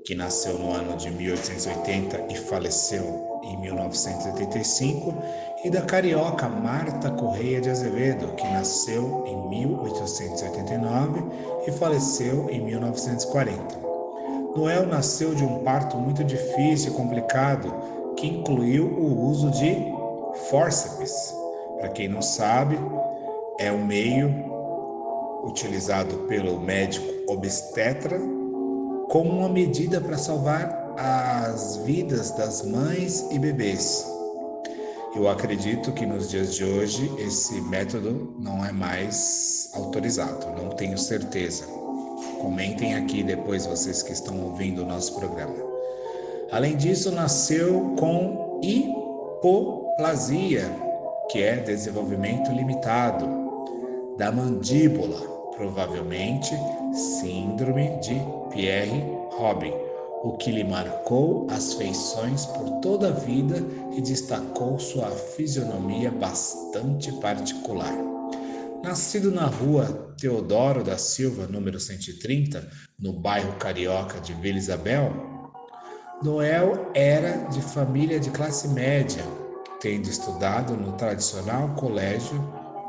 que 0.02 0.14
nasceu 0.14 0.58
no 0.58 0.72
ano 0.72 0.96
de 0.96 1.10
1880 1.10 2.32
e 2.32 2.36
faleceu 2.36 3.40
em 3.44 3.60
1985, 3.60 5.14
e 5.62 5.70
da 5.70 5.82
carioca 5.82 6.48
Marta 6.48 7.10
Correia 7.10 7.60
de 7.60 7.68
Azevedo, 7.68 8.28
que 8.34 8.44
nasceu 8.44 9.24
em 9.26 9.48
1889 9.50 11.22
e 11.66 11.72
faleceu 11.72 12.48
em 12.48 12.64
1940. 12.64 13.86
Noel 14.56 14.86
nasceu 14.86 15.34
de 15.34 15.44
um 15.44 15.58
parto 15.58 15.98
muito 15.98 16.24
difícil 16.24 16.92
e 16.92 16.96
complicado, 16.96 17.70
que 18.16 18.26
incluiu 18.26 18.86
o 18.86 19.28
uso 19.28 19.50
de 19.50 19.76
fórceps. 20.48 21.34
Para 21.78 21.90
quem 21.90 22.08
não 22.08 22.22
sabe, 22.22 22.78
é 23.58 23.70
o 23.70 23.78
meio 23.78 24.55
utilizado 25.46 26.16
pelo 26.28 26.60
médico 26.60 27.06
obstetra 27.28 28.18
como 29.08 29.30
uma 29.30 29.48
medida 29.48 30.00
para 30.00 30.18
salvar 30.18 30.94
as 30.98 31.76
vidas 31.78 32.30
das 32.32 32.62
mães 32.62 33.26
e 33.30 33.38
bebês. 33.38 34.04
Eu 35.14 35.28
acredito 35.28 35.92
que 35.92 36.04
nos 36.04 36.30
dias 36.30 36.54
de 36.54 36.64
hoje 36.64 37.10
esse 37.18 37.60
método 37.62 38.34
não 38.38 38.64
é 38.64 38.72
mais 38.72 39.70
autorizado, 39.74 40.46
não 40.60 40.70
tenho 40.70 40.98
certeza. 40.98 41.64
Comentem 42.40 42.94
aqui 42.94 43.22
depois 43.22 43.66
vocês 43.66 44.02
que 44.02 44.12
estão 44.12 44.42
ouvindo 44.42 44.82
o 44.82 44.86
nosso 44.86 45.14
programa. 45.18 45.54
Além 46.50 46.76
disso, 46.76 47.10
nasceu 47.10 47.94
com 47.98 48.60
hipoplasia, 48.62 50.64
que 51.30 51.42
é 51.42 51.56
desenvolvimento 51.56 52.52
limitado 52.52 53.26
da 54.16 54.30
mandíbula, 54.30 55.35
provavelmente 55.56 56.54
síndrome 56.92 57.98
de 58.00 58.14
Pierre-Robin, 58.50 59.72
o 60.22 60.36
que 60.36 60.50
lhe 60.50 60.64
marcou 60.64 61.46
as 61.50 61.74
feições 61.74 62.46
por 62.46 62.80
toda 62.80 63.08
a 63.08 63.12
vida 63.12 63.56
e 63.92 64.00
destacou 64.00 64.78
sua 64.78 65.10
fisionomia 65.10 66.10
bastante 66.10 67.12
particular. 67.20 67.94
Nascido 68.82 69.30
na 69.30 69.46
rua 69.46 70.14
Teodoro 70.18 70.84
da 70.84 70.96
Silva, 70.96 71.46
número 71.46 71.80
130, 71.80 72.68
no 72.98 73.12
bairro 73.12 73.52
carioca 73.54 74.20
de 74.20 74.32
Vila 74.34 74.58
Isabel, 74.58 75.12
Noel 76.22 76.90
era 76.94 77.48
de 77.48 77.60
família 77.60 78.18
de 78.18 78.30
classe 78.30 78.68
média, 78.68 79.22
tendo 79.80 80.08
estudado 80.08 80.74
no 80.76 80.92
tradicional 80.92 81.74
Colégio 81.74 82.42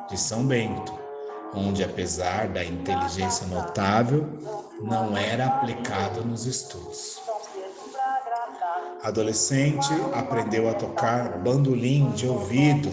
de 0.09 0.17
São 0.17 0.45
Bento, 0.47 1.06
onde, 1.53 1.83
apesar 1.83 2.47
da 2.47 2.63
inteligência 2.63 3.45
notável, 3.47 4.25
não 4.81 5.17
era 5.17 5.47
aplicado 5.47 6.23
nos 6.23 6.45
estudos. 6.45 7.19
Adolescente, 9.03 9.89
aprendeu 10.13 10.69
a 10.69 10.73
tocar 10.73 11.37
bandolim 11.39 12.11
de 12.11 12.27
ouvido 12.27 12.89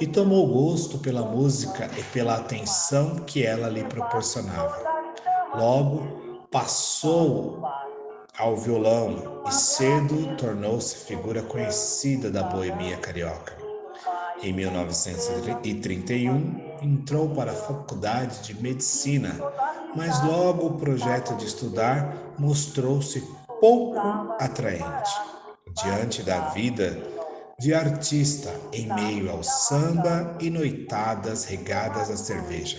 e 0.00 0.06
tomou 0.06 0.46
gosto 0.46 0.98
pela 0.98 1.22
música 1.22 1.90
e 1.96 2.02
pela 2.04 2.36
atenção 2.36 3.16
que 3.16 3.44
ela 3.44 3.68
lhe 3.68 3.84
proporcionava. 3.84 4.76
Logo, 5.54 6.46
passou 6.50 7.62
ao 8.38 8.56
violão 8.56 9.42
e 9.46 9.52
cedo 9.52 10.36
tornou-se 10.36 10.96
figura 10.96 11.42
conhecida 11.42 12.30
da 12.30 12.42
boemia 12.42 12.96
carioca. 12.96 13.56
Em 14.42 14.52
1931, 14.52 16.71
entrou 16.82 17.28
para 17.30 17.52
a 17.52 17.54
faculdade 17.54 18.42
de 18.42 18.60
medicina, 18.60 19.34
mas 19.94 20.22
logo 20.24 20.66
o 20.66 20.78
projeto 20.78 21.34
de 21.36 21.46
estudar 21.46 22.16
mostrou-se 22.38 23.20
pouco 23.60 23.98
atraente. 24.38 25.10
Diante 25.82 26.22
da 26.22 26.48
vida 26.50 26.98
de 27.58 27.72
artista 27.72 28.52
em 28.72 28.92
meio 28.92 29.30
ao 29.30 29.42
samba 29.42 30.36
e 30.40 30.50
noitadas 30.50 31.44
regadas 31.44 32.10
à 32.10 32.16
cerveja. 32.16 32.78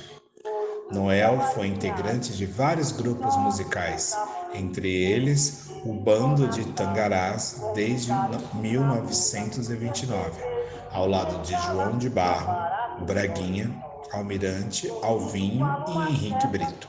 Noel 0.92 1.40
foi 1.56 1.68
integrante 1.68 2.34
de 2.34 2.46
vários 2.46 2.92
grupos 2.92 3.36
musicais, 3.38 4.16
entre 4.54 4.88
eles 4.88 5.72
o 5.86 5.94
Bando 5.94 6.48
de 6.50 6.66
Tangarás 6.74 7.62
desde 7.74 8.12
1929 8.56 10.54
ao 10.94 11.08
lado 11.08 11.42
de 11.42 11.54
João 11.64 11.98
de 11.98 12.08
Barro, 12.08 13.06
Braguinha, 13.06 13.72
Almirante, 14.14 14.88
Alvinho 15.02 15.66
e 15.88 16.12
Henrique 16.12 16.46
Brito. 16.48 16.88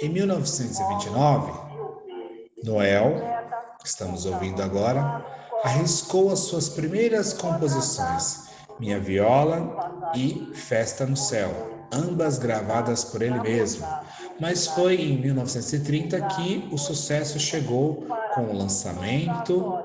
Em 0.00 0.08
1929, 0.08 1.52
Noel, 2.62 3.14
que 3.80 3.88
estamos 3.88 4.24
ouvindo 4.26 4.62
agora, 4.62 5.26
arriscou 5.64 6.30
as 6.30 6.38
suas 6.38 6.68
primeiras 6.68 7.32
composições, 7.32 8.48
Minha 8.78 9.00
Viola 9.00 10.12
e 10.14 10.52
Festa 10.54 11.04
no 11.04 11.16
Céu, 11.16 11.50
ambas 11.92 12.38
gravadas 12.38 13.02
por 13.02 13.22
ele 13.22 13.40
mesmo. 13.40 13.84
Mas 14.40 14.68
foi 14.68 14.94
em 14.94 15.20
1930 15.20 16.20
que 16.28 16.68
o 16.70 16.78
sucesso 16.78 17.40
chegou 17.40 18.06
com 18.34 18.42
o 18.42 18.56
lançamento 18.56 19.82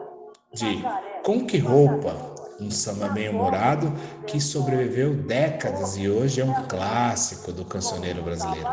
de 0.54 0.84
Com 1.24 1.46
Que 1.46 1.58
Roupa, 1.58 2.35
um 2.60 2.72
samba 2.72 3.10
bem-humorado 3.10 3.94
que 4.26 4.40
sobreviveu 4.40 5.14
décadas 5.14 5.98
e 5.98 6.10
hoje 6.10 6.42
é 6.42 6.46
um 6.46 6.54
clássico 6.68 7.52
do 7.52 7.66
cancioneiro 7.66 8.22
brasileiro. 8.22 8.70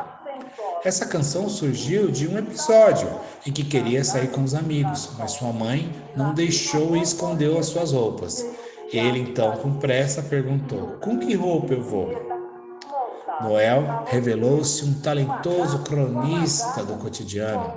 Essa 0.84 1.06
canção 1.06 1.48
surgiu 1.48 2.10
de 2.10 2.26
um 2.26 2.38
episódio 2.38 3.08
em 3.46 3.52
que 3.52 3.64
queria 3.64 4.02
sair 4.02 4.28
com 4.28 4.42
os 4.42 4.54
amigos, 4.54 5.10
mas 5.18 5.32
sua 5.32 5.52
mãe 5.52 5.92
não 6.16 6.34
deixou 6.34 6.96
e 6.96 7.02
escondeu 7.02 7.58
as 7.58 7.66
suas 7.66 7.92
roupas. 7.92 8.44
Ele 8.92 9.20
então, 9.20 9.52
com 9.56 9.74
pressa, 9.74 10.22
perguntou: 10.22 10.98
Com 11.00 11.18
que 11.18 11.34
roupa 11.34 11.72
eu 11.72 11.82
vou? 11.82 12.32
Noel 13.40 14.04
revelou-se 14.06 14.84
um 14.84 14.94
talentoso 14.94 15.80
cronista 15.80 16.84
do 16.84 16.94
cotidiano, 16.94 17.72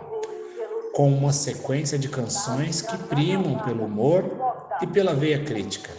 com 0.94 1.08
uma 1.10 1.32
sequência 1.32 1.98
de 1.98 2.10
canções 2.10 2.82
que 2.82 2.98
primam 2.98 3.58
pelo 3.60 3.86
humor 3.86 4.24
e 4.82 4.88
pela 4.88 5.14
veia 5.14 5.44
crítica. 5.44 5.92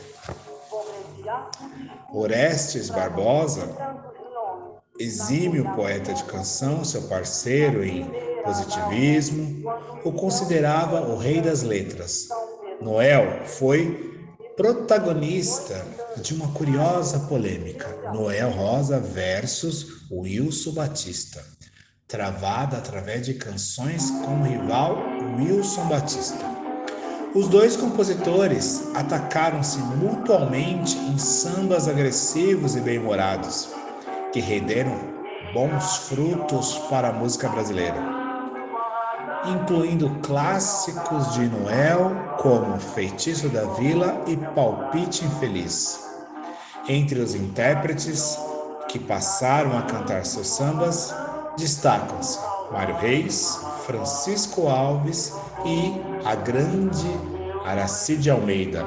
Orestes 2.12 2.88
Barbosa, 2.88 3.74
exímio 4.98 5.64
poeta 5.74 6.14
de 6.14 6.24
canção, 6.24 6.84
seu 6.84 7.02
parceiro 7.02 7.84
em 7.84 8.08
positivismo, 8.42 9.70
o 10.04 10.12
considerava 10.12 11.00
o 11.02 11.16
rei 11.16 11.40
das 11.40 11.62
letras. 11.62 12.28
Noel 12.80 13.44
foi 13.44 14.16
protagonista 14.56 15.84
de 16.16 16.34
uma 16.34 16.48
curiosa 16.52 17.20
polêmica, 17.20 17.88
Noel 18.14 18.50
Rosa 18.50 18.98
versus 18.98 20.06
Wilson 20.10 20.72
Batista, 20.72 21.44
travada 22.08 22.78
através 22.78 23.26
de 23.26 23.34
canções 23.34 24.10
com 24.10 24.40
o 24.40 24.44
rival 24.44 24.96
Wilson 25.38 25.88
Batista. 25.88 26.55
Os 27.36 27.48
dois 27.48 27.76
compositores 27.76 28.82
atacaram-se 28.94 29.78
mutuamente 29.78 30.96
em 30.96 31.18
sambas 31.18 31.86
agressivos 31.86 32.74
e 32.76 32.80
bem-humorados, 32.80 33.68
que 34.32 34.40
renderam 34.40 34.98
bons 35.52 35.98
frutos 36.08 36.78
para 36.88 37.10
a 37.10 37.12
música 37.12 37.46
brasileira. 37.46 38.16
incluindo 39.44 40.08
clássicos 40.22 41.34
de 41.34 41.46
Noel 41.46 42.16
como 42.40 42.80
Feitiço 42.80 43.50
da 43.50 43.64
Vila 43.74 44.24
e 44.26 44.34
Palpite 44.36 45.24
Infeliz. 45.26 46.00
Entre 46.88 47.20
os 47.20 47.34
intérpretes 47.34 48.38
que 48.88 48.98
passaram 48.98 49.76
a 49.76 49.82
cantar 49.82 50.24
seus 50.24 50.48
sambas, 50.48 51.14
destacam-se 51.58 52.38
Mário 52.72 52.96
Reis, 52.96 53.60
Francisco 53.86 54.68
Alves 54.68 55.34
e 55.64 55.92
a 56.24 56.34
grande 56.34 57.06
Aracide 57.64 58.30
Almeida. 58.30 58.86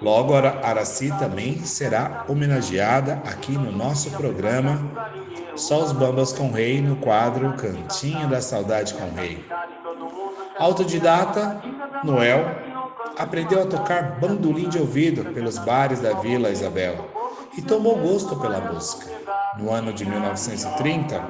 Logo, 0.00 0.34
Araci 0.34 1.10
também 1.18 1.64
será 1.64 2.24
homenageada 2.28 3.22
aqui 3.26 3.52
no 3.52 3.72
nosso 3.72 4.10
programa 4.12 4.78
Só 5.56 5.82
os 5.82 5.92
Bambas 5.92 6.32
com 6.32 6.50
Rei 6.50 6.80
no 6.80 6.96
quadro 6.96 7.54
Cantinho 7.54 8.28
da 8.28 8.40
Saudade 8.40 8.94
com 8.94 9.10
Rei. 9.18 9.44
Autodidata, 10.58 11.60
Noel 12.04 12.44
aprendeu 13.18 13.62
a 13.62 13.66
tocar 13.66 14.18
bandolim 14.20 14.68
de 14.68 14.78
ouvido 14.78 15.24
pelos 15.32 15.58
bares 15.58 16.00
da 16.00 16.14
Vila 16.14 16.50
Isabel 16.50 17.10
e 17.56 17.62
tomou 17.62 17.96
gosto 17.96 18.36
pela 18.36 18.60
música. 18.60 19.06
No 19.58 19.72
ano 19.72 19.92
de 19.92 20.04
1930, 20.04 21.20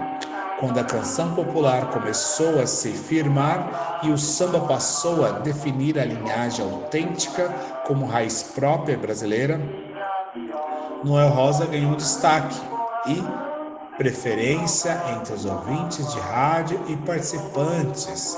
quando 0.59 0.79
a 0.79 0.85
canção 0.85 1.35
popular 1.35 1.91
começou 1.91 2.61
a 2.61 2.67
se 2.67 2.91
firmar 2.93 4.01
e 4.03 4.11
o 4.11 4.19
samba 4.19 4.61
passou 4.61 5.25
a 5.25 5.31
definir 5.31 5.99
a 5.99 6.05
linhagem 6.05 6.65
autêntica 6.65 7.49
como 7.87 8.07
raiz 8.07 8.43
própria 8.43 8.97
brasileira, 8.97 9.61
Noel 11.05 11.29
Rosa 11.29 11.65
ganhou 11.67 11.95
destaque 11.95 12.61
e 13.07 13.23
preferência 13.97 15.01
entre 15.17 15.35
os 15.35 15.45
ouvintes 15.45 16.13
de 16.13 16.19
rádio 16.19 16.81
e 16.89 16.97
participantes 16.97 18.37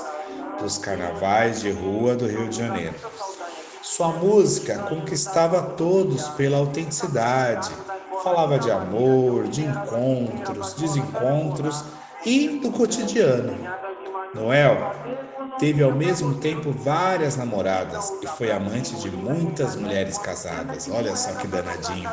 dos 0.59 0.77
carnavais 0.77 1.61
de 1.61 1.71
rua 1.71 2.15
do 2.15 2.27
Rio 2.27 2.47
de 2.47 2.57
Janeiro. 2.57 2.95
Sua 3.81 4.09
música 4.09 4.77
conquistava 4.89 5.61
todos 5.61 6.27
pela 6.29 6.57
autenticidade, 6.57 7.71
falava 8.23 8.59
de 8.59 8.69
amor, 8.69 9.47
de 9.47 9.63
encontros, 9.63 10.73
desencontros 10.75 11.83
e 12.25 12.59
do 12.59 12.71
cotidiano. 12.71 13.55
Noel 14.33 14.77
teve 15.59 15.83
ao 15.83 15.91
mesmo 15.91 16.35
tempo 16.35 16.71
várias 16.71 17.35
namoradas 17.35 18.13
e 18.21 18.27
foi 18.27 18.49
amante 18.51 18.95
de 18.95 19.11
muitas 19.11 19.75
mulheres 19.75 20.17
casadas. 20.17 20.89
Olha 20.91 21.13
só 21.15 21.33
que 21.33 21.47
danadinho. 21.47 22.09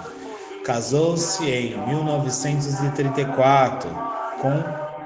Casou-se 0.65 1.49
em 1.49 1.79
1934 1.87 3.89
com 4.41 4.53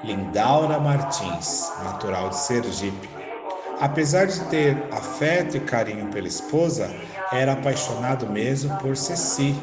Lindaura 0.04 0.80
Martins, 0.80 1.70
natural 1.84 2.30
de 2.30 2.38
Sergipe. 2.38 3.08
Apesar 3.80 4.26
de 4.26 4.40
ter 4.46 4.76
afeto 4.92 5.56
e 5.56 5.60
carinho 5.60 6.06
pela 6.06 6.28
esposa, 6.28 6.90
era 7.32 7.52
apaixonado 7.52 8.26
mesmo 8.26 8.76
por 8.78 8.96
Ceci, 8.96 9.54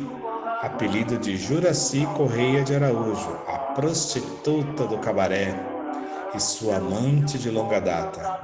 apelido 0.61 1.17
de 1.17 1.37
Juraci 1.37 2.05
Correia 2.17 2.63
de 2.63 2.75
Araújo, 2.75 3.37
a 3.47 3.68
prostituta 3.79 4.85
do 4.85 4.97
cabaré 4.97 5.55
e 6.35 6.39
sua 6.39 6.75
amante 6.75 7.37
de 7.37 7.49
longa 7.49 7.79
data. 7.79 8.41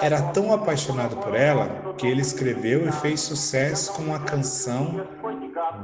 Era 0.00 0.22
tão 0.32 0.50
apaixonado 0.50 1.16
por 1.16 1.34
ela 1.34 1.94
que 1.98 2.06
ele 2.06 2.22
escreveu 2.22 2.88
e 2.88 2.92
fez 2.92 3.20
sucesso 3.20 3.92
com 3.92 4.14
a 4.14 4.18
canção 4.18 5.06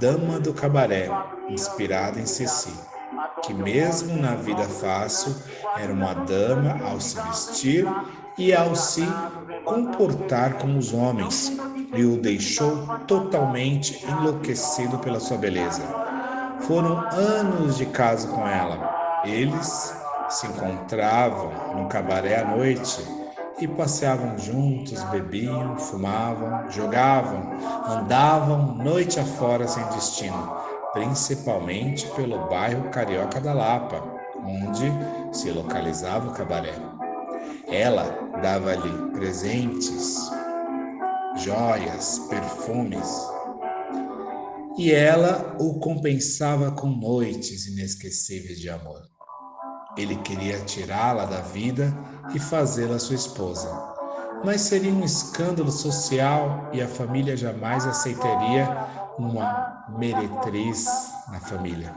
Dama 0.00 0.40
do 0.40 0.54
Cabaré, 0.54 1.10
inspirada 1.50 2.18
em 2.18 2.24
Ceci, 2.24 2.72
que 3.42 3.52
mesmo 3.52 4.16
na 4.16 4.34
vida 4.36 4.62
fácil 4.62 5.36
era 5.76 5.92
uma 5.92 6.14
dama 6.14 6.80
ao 6.82 6.98
se 6.98 7.20
vestir 7.20 7.86
e 8.38 8.54
ao 8.54 8.74
se 8.74 9.06
comportar 9.64 10.54
como 10.54 10.78
os 10.78 10.94
homens, 10.94 11.52
e 11.94 12.04
o 12.04 12.16
deixou 12.16 12.88
totalmente 13.06 14.02
enlouquecido 14.06 14.98
pela 14.98 15.20
sua 15.20 15.36
beleza. 15.36 15.82
Foram 16.60 16.98
anos 17.12 17.76
de 17.76 17.86
caso 17.86 18.28
com 18.28 18.46
ela. 18.46 19.22
Eles 19.24 19.94
se 20.28 20.46
encontravam 20.46 21.52
no 21.76 21.88
cabaré 21.88 22.40
à 22.40 22.44
noite 22.44 23.04
e 23.60 23.68
passeavam 23.68 24.38
juntos, 24.38 25.02
bebiam, 25.04 25.76
fumavam, 25.76 26.70
jogavam, 26.70 27.52
andavam 27.86 28.74
noite 28.74 29.20
afora 29.20 29.68
sem 29.68 29.84
destino, 29.88 30.56
principalmente 30.92 32.06
pelo 32.10 32.48
bairro 32.48 32.90
Carioca 32.90 33.40
da 33.40 33.52
Lapa, 33.52 34.02
onde 34.44 34.90
se 35.32 35.50
localizava 35.50 36.28
o 36.28 36.34
cabaré. 36.34 36.74
Ela 37.68 38.04
dava-lhe 38.42 39.10
presentes, 39.12 40.30
joias, 41.36 42.18
perfumes, 42.28 43.33
e 44.76 44.92
ela 44.92 45.56
o 45.58 45.78
compensava 45.78 46.72
com 46.72 46.88
noites 46.88 47.66
inesquecíveis 47.66 48.58
de 48.58 48.68
amor. 48.68 49.02
Ele 49.96 50.16
queria 50.16 50.58
tirá-la 50.60 51.24
da 51.24 51.40
vida 51.40 51.96
e 52.34 52.40
fazê-la 52.40 52.98
sua 52.98 53.14
esposa. 53.14 53.70
Mas 54.44 54.62
seria 54.62 54.92
um 54.92 55.04
escândalo 55.04 55.70
social 55.70 56.68
e 56.72 56.82
a 56.82 56.88
família 56.88 57.36
jamais 57.36 57.86
aceitaria 57.86 58.68
uma 59.16 59.86
meretriz 59.96 60.86
na 61.30 61.40
família. 61.40 61.94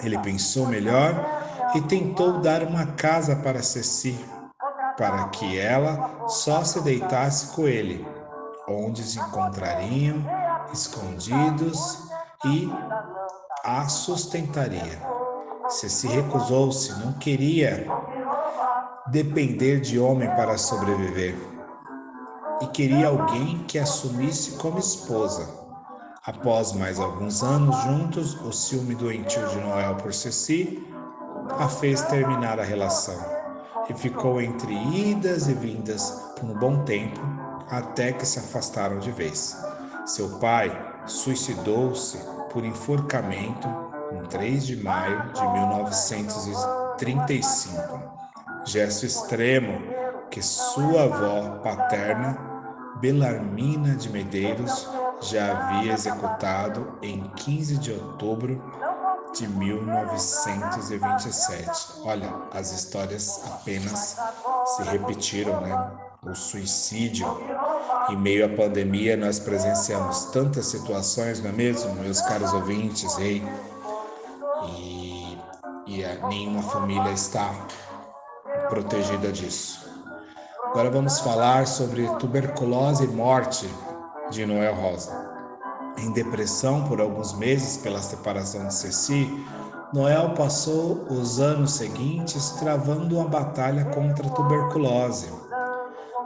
Ele 0.00 0.18
pensou 0.18 0.66
melhor 0.66 1.42
e 1.74 1.80
tentou 1.82 2.40
dar 2.40 2.62
uma 2.62 2.86
casa 2.86 3.36
para 3.36 3.62
Ceci, 3.62 4.18
para 4.96 5.28
que 5.28 5.58
ela 5.58 6.28
só 6.28 6.62
se 6.62 6.80
deitasse 6.80 7.48
com 7.54 7.66
ele, 7.66 8.06
onde 8.68 9.02
se 9.02 9.18
encontrariam 9.18 10.24
escondidos 10.74 11.98
e 12.44 12.68
a 13.64 13.88
sustentaria. 13.88 15.00
Ceci 15.68 16.08
recusou-se, 16.08 16.92
não 16.98 17.14
queria 17.14 17.86
depender 19.06 19.80
de 19.80 19.98
homem 19.98 20.28
para 20.30 20.58
sobreviver 20.58 21.34
e 22.60 22.66
queria 22.66 23.08
alguém 23.08 23.64
que 23.64 23.78
assumisse 23.78 24.52
como 24.58 24.78
esposa. 24.78 25.48
Após 26.24 26.72
mais 26.72 26.98
alguns 26.98 27.42
anos 27.42 27.76
juntos, 27.82 28.34
o 28.42 28.52
ciúme 28.52 28.94
doentio 28.94 29.46
de 29.48 29.60
Noel 29.60 29.94
por 29.96 30.12
Ceci 30.12 30.86
a 31.58 31.68
fez 31.68 32.02
terminar 32.02 32.58
a 32.58 32.64
relação 32.64 33.18
e 33.88 33.94
ficou 33.94 34.40
entre 34.40 34.72
idas 34.72 35.48
e 35.48 35.54
vindas 35.54 36.10
por 36.38 36.48
um 36.48 36.54
bom 36.54 36.84
tempo 36.84 37.20
até 37.68 38.12
que 38.12 38.26
se 38.26 38.38
afastaram 38.38 38.98
de 38.98 39.10
vez. 39.10 39.56
Seu 40.06 40.38
pai 40.38 40.70
suicidou-se 41.06 42.18
por 42.52 42.62
enforcamento 42.62 43.66
em 44.12 44.22
3 44.26 44.66
de 44.66 44.76
maio 44.76 45.32
de 45.32 45.40
1935, 45.40 48.02
gesto 48.66 49.06
extremo 49.06 49.80
que 50.30 50.42
sua 50.42 51.04
avó 51.04 51.60
paterna, 51.62 52.36
Belarmina 53.00 53.96
de 53.96 54.10
Medeiros, 54.10 54.86
já 55.22 55.52
havia 55.52 55.94
executado 55.94 56.98
em 57.00 57.22
15 57.36 57.78
de 57.78 57.92
outubro 57.92 58.62
de 59.34 59.48
1927. 59.48 62.02
Olha, 62.02 62.30
as 62.52 62.72
histórias 62.72 63.40
apenas 63.46 64.18
se 64.66 64.82
repetiram, 64.82 65.62
né? 65.62 65.74
O 66.26 66.34
suicídio. 66.34 67.26
Em 68.10 68.16
meio 68.16 68.46
à 68.46 68.48
pandemia, 68.48 69.16
nós 69.16 69.38
presenciamos 69.38 70.24
tantas 70.26 70.66
situações, 70.66 71.42
não 71.42 71.50
é 71.50 71.52
mesmo, 71.52 71.94
meus 71.94 72.20
caros 72.22 72.52
ouvintes? 72.52 73.16
Ei, 73.18 73.42
e, 74.68 75.38
e 75.86 76.04
a, 76.04 76.26
nenhuma 76.28 76.62
família 76.62 77.12
está 77.12 77.50
protegida 78.68 79.30
disso. 79.30 79.88
Agora 80.66 80.90
vamos 80.90 81.20
falar 81.20 81.66
sobre 81.66 82.06
tuberculose 82.18 83.04
e 83.04 83.08
morte 83.08 83.68
de 84.30 84.44
Noel 84.44 84.74
Rosa. 84.74 85.12
Em 85.98 86.10
depressão 86.12 86.84
por 86.88 87.00
alguns 87.00 87.32
meses 87.34 87.76
pela 87.76 88.02
separação 88.02 88.66
de 88.66 88.74
Ceci, 88.74 89.30
Noel 89.92 90.34
passou 90.34 91.06
os 91.08 91.38
anos 91.38 91.74
seguintes 91.74 92.50
travando 92.58 93.16
uma 93.16 93.28
batalha 93.28 93.84
contra 93.86 94.26
a 94.26 94.30
tuberculose. 94.30 95.43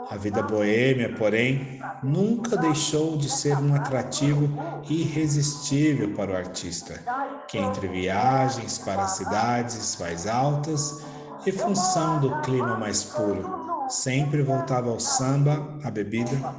A 0.09 0.17
vida 0.17 0.41
boêmia, 0.41 1.13
porém, 1.15 1.79
nunca 2.01 2.57
deixou 2.57 3.15
de 3.15 3.29
ser 3.29 3.55
um 3.59 3.75
atrativo 3.75 4.49
irresistível 4.89 6.15
para 6.15 6.31
o 6.31 6.35
artista, 6.35 6.99
que 7.47 7.59
entre 7.59 7.87
viagens 7.87 8.79
para 8.79 9.07
cidades 9.07 9.97
mais 9.99 10.25
altas 10.25 11.03
e 11.45 11.51
função 11.51 12.19
do 12.19 12.41
clima 12.41 12.75
mais 12.75 13.03
puro, 13.03 13.85
sempre 13.87 14.41
voltava 14.41 14.89
ao 14.89 14.99
samba, 14.99 15.77
à 15.83 15.91
bebida 15.91 16.55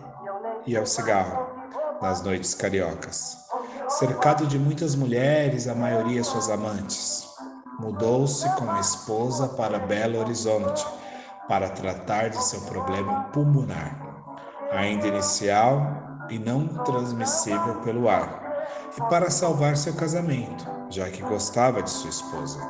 e 0.64 0.76
ao 0.76 0.86
cigarro 0.86 1.51
nas 2.01 2.22
noites 2.22 2.55
cariocas. 2.55 3.36
Cercado 3.88 4.46
de 4.46 4.61
muitas 4.61 4.94
mulheres, 4.94 5.66
a 5.66 5.74
maioria 5.74 6.22
suas 6.22 6.48
amantes, 6.48 7.26
mudou-se 7.80 8.48
com 8.51 8.70
a 8.70 8.78
esposa 8.78 9.48
para 9.48 9.80
Belo 9.80 10.20
Horizonte 10.20 10.86
para 11.51 11.68
tratar 11.68 12.30
de 12.30 12.44
seu 12.44 12.61
problema 12.61 13.24
pulmonar, 13.32 13.98
ainda 14.70 15.09
inicial 15.09 15.84
e 16.30 16.38
não 16.38 16.68
transmissível 16.84 17.80
pelo 17.80 18.09
ar, 18.09 18.68
e 18.96 19.01
para 19.09 19.28
salvar 19.28 19.76
seu 19.76 19.92
casamento, 19.94 20.64
já 20.88 21.11
que 21.11 21.20
gostava 21.22 21.82
de 21.82 21.90
sua 21.90 22.09
esposa. 22.09 22.61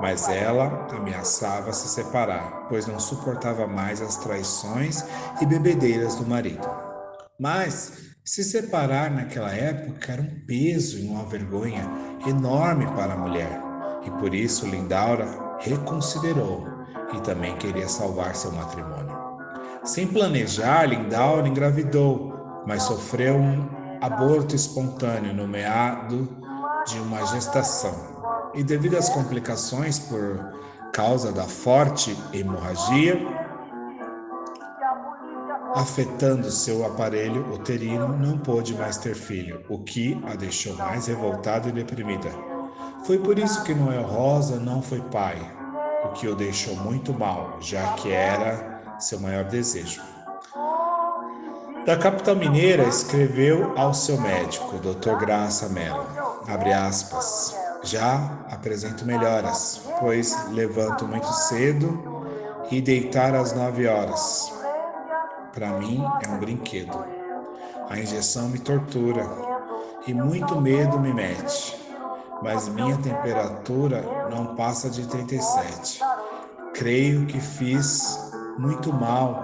Mas 0.00 0.28
ela 0.28 0.86
ameaçava 0.92 1.72
se 1.72 1.88
separar, 1.88 2.68
pois 2.68 2.86
não 2.86 3.00
suportava 3.00 3.66
mais 3.66 4.00
as 4.00 4.16
traições 4.18 5.04
e 5.40 5.46
bebedeiras 5.46 6.14
do 6.14 6.24
marido. 6.24 6.68
Mas 7.36 8.14
se 8.24 8.44
separar 8.44 9.10
naquela 9.10 9.50
época 9.50 10.12
era 10.12 10.22
um 10.22 10.46
peso 10.46 11.00
e 11.00 11.08
uma 11.08 11.24
vergonha 11.24 11.84
enorme 12.28 12.86
para 12.94 13.14
a 13.14 13.18
mulher, 13.18 13.60
e 14.04 14.10
por 14.12 14.32
isso 14.32 14.66
Lindaura 14.66 15.26
reconsiderou 15.58 16.73
e 17.14 17.20
também 17.20 17.56
queria 17.56 17.88
salvar 17.88 18.34
seu 18.34 18.52
matrimônio. 18.52 19.16
Sem 19.84 20.06
planejar, 20.06 20.86
Lindaura 20.86 21.46
engravidou, 21.46 22.32
mas 22.66 22.84
sofreu 22.84 23.36
um 23.36 23.68
aborto 24.00 24.54
espontâneo 24.54 25.34
no 25.34 25.46
meado 25.46 26.28
de 26.86 26.98
uma 26.98 27.24
gestação. 27.26 27.94
E 28.54 28.62
devido 28.62 28.96
às 28.96 29.08
complicações 29.08 29.98
por 29.98 30.52
causa 30.92 31.32
da 31.32 31.44
forte 31.44 32.16
hemorragia, 32.32 33.20
afetando 35.74 36.50
seu 36.50 36.86
aparelho 36.86 37.52
uterino, 37.52 38.08
não 38.16 38.38
pôde 38.38 38.74
mais 38.74 38.96
ter 38.96 39.14
filho, 39.14 39.64
o 39.68 39.78
que 39.78 40.20
a 40.24 40.36
deixou 40.36 40.74
mais 40.76 41.08
revoltada 41.08 41.68
e 41.68 41.72
deprimida. 41.72 42.30
Foi 43.04 43.18
por 43.18 43.38
isso 43.38 43.64
que 43.64 43.74
Noel 43.74 44.04
Rosa 44.04 44.58
não 44.60 44.80
foi 44.80 45.00
pai, 45.00 45.36
o 46.04 46.08
que 46.08 46.28
o 46.28 46.34
deixou 46.34 46.76
muito 46.76 47.12
mal, 47.12 47.58
já 47.60 47.94
que 47.94 48.12
era 48.12 48.96
seu 48.98 49.20
maior 49.20 49.44
desejo. 49.44 50.02
Da 51.84 51.96
capital 51.96 52.36
mineira, 52.36 52.84
escreveu 52.84 53.72
ao 53.76 53.92
seu 53.92 54.18
médico, 54.20 54.78
Dr. 54.78 55.16
Graça 55.18 55.68
Mello, 55.68 56.06
abre 56.48 56.72
aspas, 56.72 57.54
já 57.82 58.38
apresento 58.50 59.04
melhoras, 59.04 59.82
pois 60.00 60.48
levanto 60.50 61.06
muito 61.06 61.26
cedo 61.26 62.26
e 62.70 62.80
deitar 62.80 63.34
às 63.34 63.52
nove 63.52 63.86
horas 63.86 64.54
para 65.54 65.68
mim 65.78 66.04
é 66.26 66.28
um 66.28 66.38
brinquedo. 66.38 67.04
A 67.88 67.98
injeção 67.98 68.48
me 68.48 68.58
tortura 68.58 69.24
e 70.06 70.12
muito 70.12 70.60
medo 70.60 70.98
me 70.98 71.14
mete, 71.14 71.76
mas 72.44 72.68
minha 72.68 72.98
temperatura 72.98 74.04
não 74.30 74.54
passa 74.54 74.90
de 74.90 75.06
37. 75.06 75.98
Creio 76.74 77.24
que 77.24 77.40
fiz 77.40 78.30
muito 78.58 78.92
mal 78.92 79.42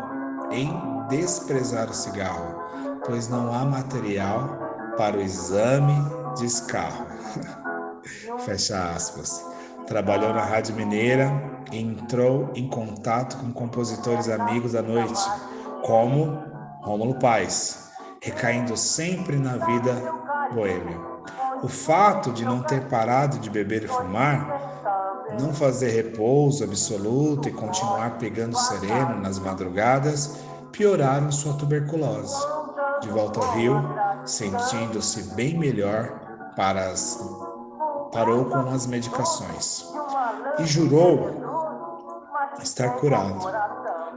em 0.50 0.70
desprezar 1.08 1.88
o 1.88 1.94
cigarro, 1.94 2.62
pois 3.06 3.26
não 3.26 3.54
há 3.54 3.64
material 3.64 4.94
para 4.98 5.16
o 5.16 5.20
exame 5.22 5.94
de 6.36 6.44
escarro. 6.44 7.06
Fecha 8.44 8.92
aspas. 8.92 9.46
Trabalhou 9.86 10.34
na 10.34 10.44
Rádio 10.44 10.76
Mineira 10.76 11.32
e 11.72 11.80
entrou 11.80 12.50
em 12.54 12.68
contato 12.68 13.38
com 13.38 13.50
compositores 13.50 14.28
amigos 14.28 14.74
à 14.74 14.82
noite 14.82 15.22
como 15.86 16.38
Rômulo 16.82 17.14
Paz, 17.14 17.90
recaindo 18.22 18.76
sempre 18.76 19.36
na 19.36 19.56
vida 19.56 19.94
boêmia. 20.52 21.09
O 21.62 21.68
fato 21.68 22.32
de 22.32 22.44
não 22.44 22.62
ter 22.62 22.88
parado 22.88 23.38
de 23.38 23.50
beber 23.50 23.84
e 23.84 23.88
fumar, 23.88 25.26
não 25.40 25.52
fazer 25.52 25.90
repouso 25.90 26.64
absoluto 26.64 27.48
e 27.48 27.52
continuar 27.52 28.18
pegando 28.18 28.56
sereno 28.56 29.20
nas 29.20 29.38
madrugadas, 29.38 30.36
pioraram 30.72 31.30
sua 31.30 31.54
tuberculose. 31.54 32.40
De 33.00 33.08
volta 33.08 33.40
ao 33.40 33.52
Rio, 33.52 33.82
sentindo-se 34.24 35.34
bem 35.34 35.58
melhor, 35.58 36.52
para 36.56 36.90
as... 36.90 37.18
parou 38.12 38.46
com 38.46 38.70
as 38.70 38.86
medicações 38.86 39.86
e 40.58 40.66
jurou 40.66 41.30
estar 42.62 42.90
curado 42.96 43.38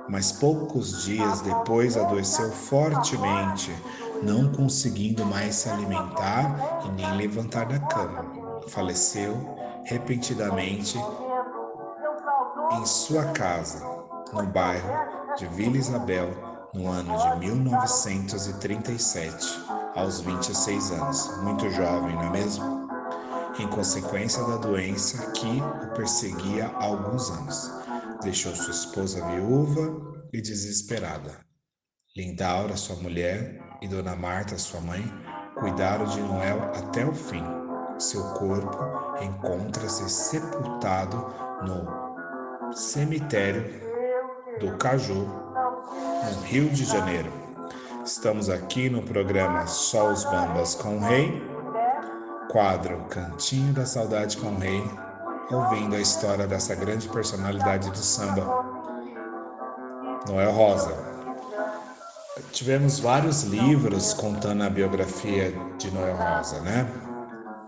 mas 0.08 0.32
poucos 0.32 1.04
dias 1.04 1.41
depois 1.41 1.96
adoeceu 1.96 2.52
fortemente, 2.52 3.74
não 4.24 4.51
conseguindo 4.51 5.26
mais 5.26 5.55
se 5.55 5.69
alimentar 5.69 6.84
e 6.86 6.89
nem 6.91 7.17
levantar 7.17 7.65
da 7.65 7.80
cama. 7.80 8.26
Faleceu 8.69 9.36
repentinamente 9.84 10.97
em 12.71 12.86
sua 12.86 13.26
casa, 13.34 13.86
no 14.32 14.47
bairro 14.47 15.36
de 15.38 15.45
Vila 15.47 15.76
Isabel, 15.78 16.30
no 16.74 16.88
ano 16.89 17.17
de 17.17 17.36
1937, 17.47 19.45
aos 19.95 20.21
26 20.21 20.91
anos. 20.91 21.38
Muito 21.43 21.69
jovem, 21.69 22.15
não 22.15 22.24
é 22.24 22.30
mesmo? 22.32 22.88
Em 23.59 23.67
consequência 23.67 24.43
da 24.45 24.55
doença 24.57 25.32
que 25.32 25.61
o 25.86 25.93
perseguia 25.93 26.67
há 26.67 26.86
alguns 26.86 27.30
anos. 27.30 27.71
Deixou 28.24 28.55
sua 28.55 28.71
esposa 28.71 29.24
viúva 29.28 30.01
e 30.32 30.41
desesperada. 30.41 31.53
Lindaura, 32.16 32.78
sua 32.78 32.95
mulher, 32.97 33.59
e 33.82 33.88
Dona 33.88 34.16
Marta, 34.16 34.55
sua 34.55 34.80
mãe, 34.80 35.03
cuidaram 35.59 36.05
de 36.05 36.22
Noel 36.22 36.61
até 36.76 37.03
o 37.03 37.11
fim. 37.11 37.43
Seu 37.97 38.24
corpo 38.36 38.78
encontra-se 39.20 40.07
sepultado 40.07 41.18
no 41.64 42.72
cemitério 42.72 43.66
do 44.59 44.78
Caju, 44.78 45.26
no 45.26 46.41
Rio 46.43 46.70
de 46.70 46.86
Janeiro. 46.86 47.34
Estamos 48.05 48.47
aqui 48.47 48.91
no 48.91 49.01
programa 49.01 49.66
Só 49.66 50.11
os 50.11 50.24
Bambas 50.24 50.76
com 50.76 50.97
o 50.97 50.99
Rei, 50.99 51.41
quadro 52.51 53.05
Cantinho 53.09 53.74
da 53.74 53.88
Saudade 53.88 54.38
com 54.38 54.49
o 54.49 54.59
Rei, 54.59 54.84
ouvindo 55.49 55.95
a 55.95 55.99
história 55.99 56.45
dessa 56.45 56.76
grande 56.76 57.09
personalidade 57.09 57.89
do 57.89 57.97
samba, 57.97 58.45
Noel 60.28 60.51
Rosa. 60.51 61.12
Tivemos 62.52 63.00
vários 63.00 63.44
livros 63.44 64.12
contando 64.12 64.64
a 64.64 64.70
biografia 64.70 65.54
de 65.78 65.92
Noel 65.92 66.16
Rosa, 66.16 66.62
né? 66.62 66.88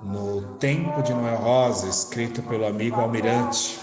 No 0.02 0.42
Tempo 0.58 1.04
de 1.04 1.14
Noel 1.14 1.38
Rosa, 1.38 1.88
escrito 1.88 2.42
pelo 2.42 2.66
amigo 2.66 3.00
Almirante, 3.00 3.80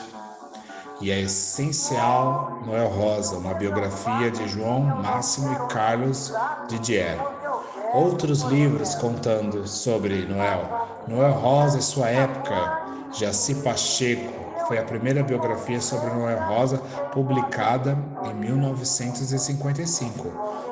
e 1.01 1.13
é 1.13 1.21
essencial 1.21 2.63
Noel 2.67 2.89
Rosa, 2.89 3.37
uma 3.37 3.55
biografia 3.55 4.29
de 4.33 4.49
João 4.49 4.81
Máximo 4.81 5.53
e 5.53 5.73
Carlos 5.73 6.33
Didier. 6.69 7.17
Outros 7.95 8.43
livros 8.43 8.97
contando 8.97 9.69
sobre 9.69 10.27
Noel. 10.27 10.89
Noel 11.07 11.33
Rosa 11.33 11.79
e 11.79 11.83
sua 11.83 12.09
época, 12.09 13.09
Jaci 13.13 13.55
Pacheco 13.57 14.42
foi 14.73 14.79
a 14.79 14.85
primeira 14.85 15.23
biografia 15.23 15.79
sobre 15.83 16.11
Noel 16.15 16.49
Rosa 16.49 16.79
publicada 17.13 17.95
em 18.25 18.33
1955. 18.33 20.29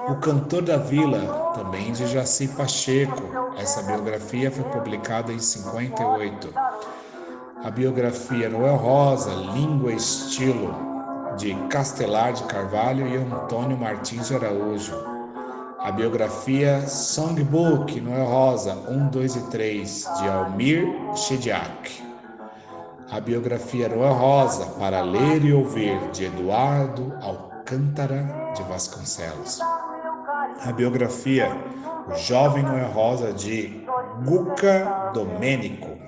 O 0.09 0.15
Cantor 0.15 0.63
da 0.63 0.79
Vila, 0.79 1.53
também 1.55 1.93
de 1.93 2.07
Jaci 2.07 2.49
Pacheco. 2.49 3.23
Essa 3.59 3.83
biografia 3.83 4.51
foi 4.51 4.65
publicada 4.65 5.31
em 5.31 5.39
58. 5.39 6.49
A 7.63 7.71
biografia 7.71 8.49
Noel 8.49 8.77
Rosa, 8.77 9.35
Língua 9.35 9.93
e 9.93 9.97
Estilo, 9.97 10.75
de 11.37 11.55
Castelar 11.69 12.33
de 12.33 12.45
Carvalho 12.45 13.07
e 13.07 13.19
Antônio 13.19 13.77
Martins 13.77 14.29
de 14.29 14.35
Araújo. 14.35 14.95
A 15.79 15.93
biografia 15.93 16.89
Songbook 16.89 18.01
Noel 18.01 18.25
Rosa 18.25 18.73
1, 18.89 19.09
2 19.09 19.37
e 19.37 19.41
3, 19.51 20.09
de 20.19 20.27
Almir 20.27 20.89
Shediak 21.15 22.10
a 23.11 23.19
biografia 23.19 23.89
Noel 23.89 24.15
Rosa, 24.15 24.67
para 24.79 25.03
ler 25.03 25.45
e 25.45 25.53
ouvir, 25.53 25.99
de 26.13 26.27
Eduardo 26.27 27.13
Alcântara 27.21 28.53
de 28.55 28.63
Vasconcelos. 28.63 29.59
A 30.65 30.73
biografia 30.73 31.51
O 32.09 32.15
Jovem 32.15 32.63
Noel 32.63 32.89
Rosa, 32.91 33.33
de 33.33 33.85
Guca 34.25 35.11
Domênico. 35.13 35.99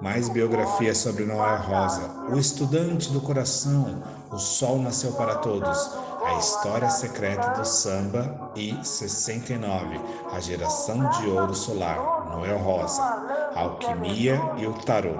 Mais 0.00 0.28
biografias 0.28 0.98
sobre 0.98 1.24
Noel 1.24 1.62
Rosa. 1.62 2.26
O 2.30 2.38
Estudante 2.38 3.10
do 3.10 3.20
Coração, 3.20 4.02
O 4.30 4.38
Sol 4.38 4.78
Nasceu 4.78 5.12
para 5.12 5.36
Todos. 5.36 5.96
A 6.26 6.34
História 6.38 6.90
Secreta 6.90 7.50
do 7.50 7.64
Samba 7.64 8.50
e 8.54 8.76
69, 8.84 10.00
A 10.32 10.40
Geração 10.40 11.08
de 11.10 11.28
Ouro 11.28 11.54
Solar, 11.54 12.28
Noel 12.30 12.58
Rosa, 12.58 13.15
Alquimia 13.56 14.40
e 14.58 14.66
o 14.66 14.72
Tarô. 14.74 15.14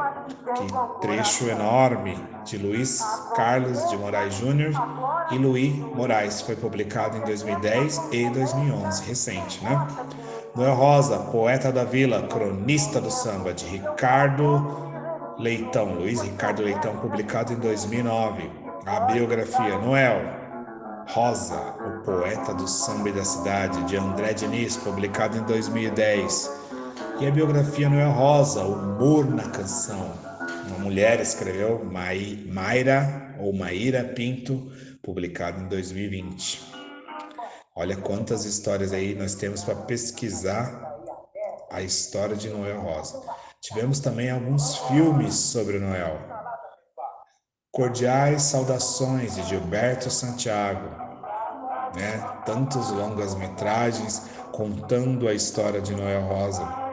Que 0.55 1.07
trecho 1.07 1.49
enorme 1.49 2.17
de 2.45 2.59
Luiz 2.59 3.03
Carlos 3.35 3.89
de 3.89 3.97
Moraes 3.97 4.35
Júnior 4.35 4.73
e 5.31 5.39
Luiz 5.39 5.75
Moraes, 5.75 6.43
foi 6.43 6.55
publicado 6.55 7.17
em 7.17 7.21
2010 7.23 8.09
e 8.13 8.31
2011, 8.31 9.03
recente, 9.05 9.65
né? 9.65 9.87
Noel 10.55 10.75
Rosa, 10.75 11.19
Poeta 11.19 11.73
da 11.73 11.85
Vila, 11.85 12.23
Cronista 12.29 13.01
do 13.01 13.11
Samba, 13.11 13.53
de 13.53 13.67
Ricardo 13.67 14.87
Leitão, 15.39 15.95
Luiz 15.95 16.23
Ricardo 16.23 16.63
Leitão, 16.63 16.97
publicado 16.97 17.53
em 17.53 17.57
2009. 17.57 18.51
A 18.87 19.01
biografia 19.01 19.79
Noel 19.79 20.23
Rosa, 21.09 21.61
o 21.85 22.05
poeta 22.05 22.55
do 22.55 22.67
samba 22.67 23.11
e 23.11 23.13
da 23.13 23.25
cidade, 23.25 23.83
de 23.85 23.97
André 23.97 24.33
Diniz, 24.33 24.77
publicado 24.77 25.37
em 25.37 25.43
2010. 25.43 26.66
E 27.21 27.27
a 27.27 27.31
biografia 27.31 27.89
Noel 27.89 28.13
Rosa, 28.13 28.63
o 28.63 28.73
humor 28.73 29.27
na 29.29 29.49
canção. 29.51 30.13
Uma 30.69 30.79
mulher 30.79 31.21
escreveu, 31.21 31.85
Mayra 31.85 33.35
ou 33.39 33.53
Maíra 33.53 34.05
Pinto, 34.05 34.71
publicado 35.03 35.61
em 35.61 35.69
2020. 35.69 36.63
Olha 37.75 37.97
quantas 37.97 38.45
histórias 38.45 38.93
aí 38.93 39.15
nós 39.15 39.35
temos 39.35 39.63
para 39.63 39.75
pesquisar 39.75 40.99
a 41.71 41.83
história 41.83 42.37
de 42.37 42.49
Noel 42.49 42.81
Rosa. 42.81 43.23
Tivemos 43.61 44.01
também 44.01 44.31
alguns 44.31 44.77
filmes 44.89 45.35
sobre 45.35 45.79
Noel. 45.79 46.19
Cordiais 47.71 48.43
Saudações 48.43 49.35
de 49.35 49.43
Gilberto 49.43 50.11
Santiago, 50.11 50.89
né? 51.95 52.19
Tantos 52.47 52.91
longas 52.91 53.35
metragens 53.35 54.23
contando 54.53 55.29
a 55.29 55.35
história 55.35 55.81
de 55.81 55.95
Noel 55.95 56.23
Rosa. 56.23 56.86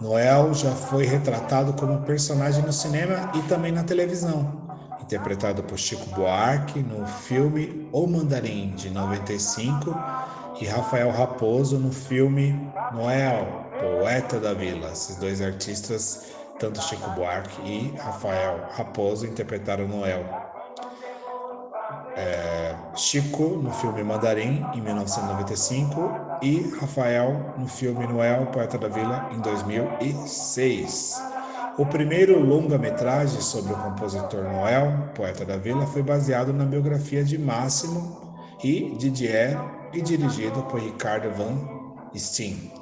Noel 0.00 0.54
já 0.54 0.70
foi 0.70 1.04
retratado 1.04 1.72
como 1.72 2.02
personagem 2.02 2.62
no 2.62 2.72
cinema 2.72 3.32
e 3.34 3.42
também 3.48 3.72
na 3.72 3.82
televisão, 3.82 4.68
interpretado 5.02 5.60
por 5.64 5.76
Chico 5.76 6.06
Buarque 6.14 6.78
no 6.80 7.04
filme 7.04 7.88
O 7.92 8.06
Mandarim 8.06 8.70
de 8.76 8.90
95 8.90 9.92
e 10.60 10.66
Rafael 10.66 11.10
Raposo 11.10 11.78
no 11.78 11.90
filme 11.92 12.52
Noel, 12.92 13.66
Poeta 13.80 14.38
da 14.38 14.54
Vila. 14.54 14.92
Esses 14.92 15.16
dois 15.16 15.40
artistas, 15.42 16.26
tanto 16.60 16.80
Chico 16.80 17.10
Buarque 17.10 17.60
e 17.64 17.92
Rafael 17.98 18.68
Raposo, 18.70 19.26
interpretaram 19.26 19.88
Noel. 19.88 20.24
É, 22.16 22.74
Chico 22.94 23.60
no 23.62 23.72
filme 23.72 24.04
Mandarim, 24.04 24.64
em 24.74 24.80
1995, 24.80 26.27
e 26.42 26.74
Rafael 26.80 27.54
no 27.58 27.66
filme 27.66 28.06
Noel, 28.06 28.46
Poeta 28.46 28.78
da 28.78 28.88
Vila, 28.88 29.30
em 29.32 29.40
2006. 29.40 31.22
O 31.78 31.86
primeiro 31.86 32.40
longa-metragem 32.40 33.40
sobre 33.40 33.72
o 33.72 33.76
compositor 33.76 34.42
Noel, 34.42 35.10
poeta 35.14 35.44
da 35.44 35.56
Vila, 35.56 35.86
foi 35.86 36.02
baseado 36.02 36.52
na 36.52 36.64
biografia 36.64 37.22
de 37.22 37.38
Máximo 37.38 38.36
e 38.64 38.96
Didier 38.98 39.56
e 39.92 40.00
dirigido 40.02 40.62
por 40.64 40.80
Ricardo 40.80 41.30
Van 41.30 41.56
Steen. 42.16 42.72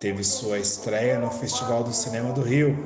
Teve 0.00 0.24
sua 0.24 0.58
estreia 0.58 1.20
no 1.20 1.30
Festival 1.30 1.84
do 1.84 1.92
Cinema 1.92 2.32
do 2.32 2.42
Rio 2.42 2.76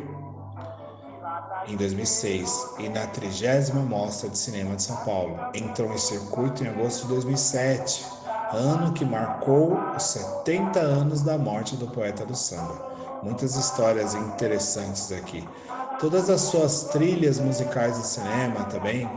em 1.67 1.77
2006 1.77 2.77
e 2.79 2.89
na 2.89 3.07
30 3.07 3.73
Mostra 3.89 4.29
de 4.29 4.39
Cinema 4.39 4.77
de 4.77 4.83
São 4.83 4.97
Paulo. 5.05 5.39
Entrou 5.55 5.93
em 5.93 5.99
circuito 5.99 6.62
em 6.62 6.69
agosto 6.69 7.03
de 7.03 7.14
2007, 7.14 8.05
ano 8.53 8.93
que 8.93 9.05
marcou 9.05 9.79
os 9.97 10.03
70 10.03 10.79
anos 10.79 11.23
da 11.23 11.37
morte 11.37 11.77
do 11.77 11.87
poeta 11.89 12.25
do 12.25 12.37
samba. 12.37 13.21
Muitas 13.23 13.57
histórias 13.57 14.15
interessantes 14.15 15.11
aqui. 15.13 15.47
Todas 15.99 16.29
as 16.29 16.43
suas 16.43 16.85
trilhas 16.85 17.41
musicais 17.41 17.99
de 17.99 18.07
cinema 18.07 18.65
também, 18.65 19.09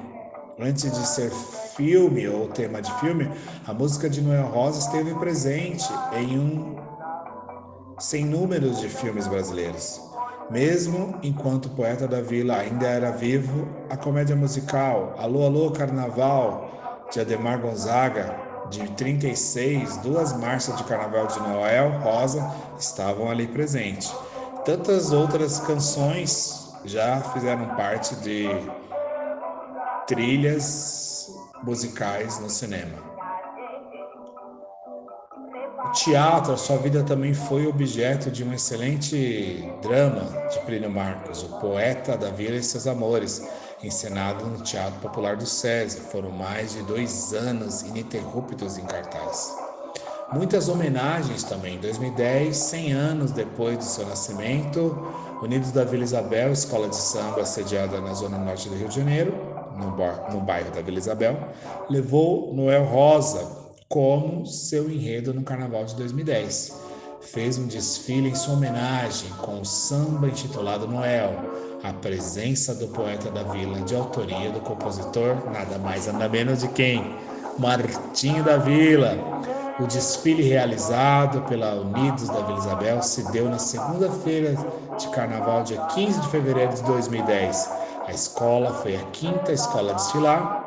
antes 0.59 0.91
de 0.91 1.05
ser 1.05 1.29
filme 1.75 2.27
ou 2.27 2.47
tema 2.47 2.81
de 2.81 2.91
filme, 2.99 3.29
a 3.67 3.73
música 3.73 4.09
de 4.09 4.21
Noel 4.21 4.47
Rosa 4.47 4.79
esteve 4.79 5.13
presente 5.15 5.87
em 6.13 6.39
um 6.39 6.75
sem 7.99 8.25
números 8.25 8.79
de 8.79 8.87
filmes 8.87 9.27
brasileiros. 9.27 10.01
Mesmo 10.49 11.15
enquanto 11.21 11.65
o 11.65 11.69
poeta 11.71 12.07
da 12.07 12.21
vila 12.21 12.55
ainda 12.55 12.87
era 12.87 13.11
vivo, 13.11 13.67
a 13.89 13.95
comédia 13.95 14.35
musical 14.35 15.13
Alô 15.19 15.45
Alô 15.45 15.69
Carnaval 15.71 17.07
de 17.11 17.19
Ademar 17.19 17.59
Gonzaga, 17.59 18.48
de 18.69 18.87
36, 18.91 19.97
duas 19.97 20.33
marchas 20.37 20.77
de 20.77 20.83
carnaval 20.83 21.27
de 21.27 21.39
Noel 21.39 21.99
Rosa 22.01 22.49
estavam 22.79 23.29
ali 23.29 23.47
presentes. 23.47 24.13
Tantas 24.63 25.11
outras 25.11 25.59
canções 25.59 26.73
já 26.85 27.21
fizeram 27.33 27.75
parte 27.75 28.15
de 28.17 28.47
trilhas 30.07 31.27
musicais 31.63 32.39
no 32.39 32.49
cinema. 32.49 33.09
O 35.85 35.91
teatro, 35.91 36.53
a 36.53 36.57
sua 36.57 36.77
vida 36.77 37.03
também 37.03 37.33
foi 37.33 37.65
objeto 37.65 38.29
de 38.29 38.43
um 38.43 38.53
excelente 38.53 39.67
drama 39.81 40.21
de 40.49 40.59
Plínio 40.59 40.89
Marcos, 40.89 41.41
o 41.41 41.59
poeta 41.59 42.15
da 42.15 42.29
Vila 42.29 42.57
e 42.57 42.63
seus 42.63 42.85
amores, 42.85 43.47
encenado 43.83 44.45
no 44.45 44.63
Teatro 44.63 44.99
Popular 44.99 45.35
do 45.35 45.45
SESI. 45.45 46.01
Foram 46.01 46.31
mais 46.31 46.73
de 46.73 46.83
dois 46.83 47.33
anos 47.33 47.81
ininterruptos 47.81 48.77
em 48.77 48.85
cartaz. 48.85 49.55
Muitas 50.31 50.69
homenagens 50.69 51.43
também. 51.43 51.75
Em 51.75 51.79
2010, 51.79 52.55
100 52.55 52.91
anos 52.93 53.31
depois 53.31 53.77
do 53.77 53.83
seu 53.83 54.05
nascimento, 54.05 54.95
Unidos 55.41 55.71
da 55.71 55.85
Vila 55.85 56.03
Isabel, 56.03 56.51
escola 56.51 56.89
de 56.89 56.95
samba 56.97 57.45
sediada 57.45 58.01
na 58.01 58.13
zona 58.13 58.37
norte 58.37 58.67
do 58.67 58.75
Rio 58.75 58.89
de 58.89 58.95
Janeiro, 58.95 59.33
no 60.31 60.41
bairro 60.41 60.71
da 60.71 60.81
Vila 60.81 60.97
Isabel, 60.97 61.37
levou 61.89 62.53
Noel 62.53 62.83
Rosa 62.83 63.59
como 63.87 64.45
seu 64.45 64.89
enredo 64.89 65.33
no 65.33 65.43
Carnaval 65.43 65.85
de 65.85 65.95
2010. 65.95 66.77
Fez 67.21 67.57
um 67.57 67.67
desfile 67.67 68.29
em 68.29 68.35
sua 68.35 68.53
homenagem 68.53 69.29
com 69.41 69.61
o 69.61 69.65
samba 69.65 70.27
intitulado 70.27 70.87
Noel, 70.87 71.33
a 71.83 71.93
presença 71.93 72.75
do 72.75 72.87
poeta 72.87 73.31
da 73.31 73.43
vila, 73.43 73.79
de 73.81 73.95
autoria 73.95 74.51
do 74.51 74.59
compositor, 74.59 75.35
nada 75.51 75.77
mais 75.77 76.07
nada 76.07 76.27
menos 76.27 76.59
de 76.59 76.67
quem? 76.69 77.15
Martinho 77.57 78.43
da 78.43 78.57
Vila. 78.57 79.17
O 79.79 79.87
desfile 79.87 80.43
realizado 80.43 81.41
pela 81.43 81.73
Unidos 81.75 82.27
da 82.27 82.41
Vila 82.41 82.57
Isabel 82.57 83.01
se 83.01 83.31
deu 83.31 83.49
na 83.49 83.59
segunda-feira 83.59 84.55
de 84.97 85.07
carnaval, 85.09 85.63
dia 85.63 85.79
15 85.79 86.19
de 86.19 86.27
fevereiro 86.27 86.73
de 86.73 86.83
2010. 86.83 87.71
A 88.05 88.11
escola 88.11 88.73
foi 88.73 88.97
a 88.97 89.03
quinta 89.11 89.53
escola 89.53 89.91
a 89.91 89.95
desfilar 89.95 90.65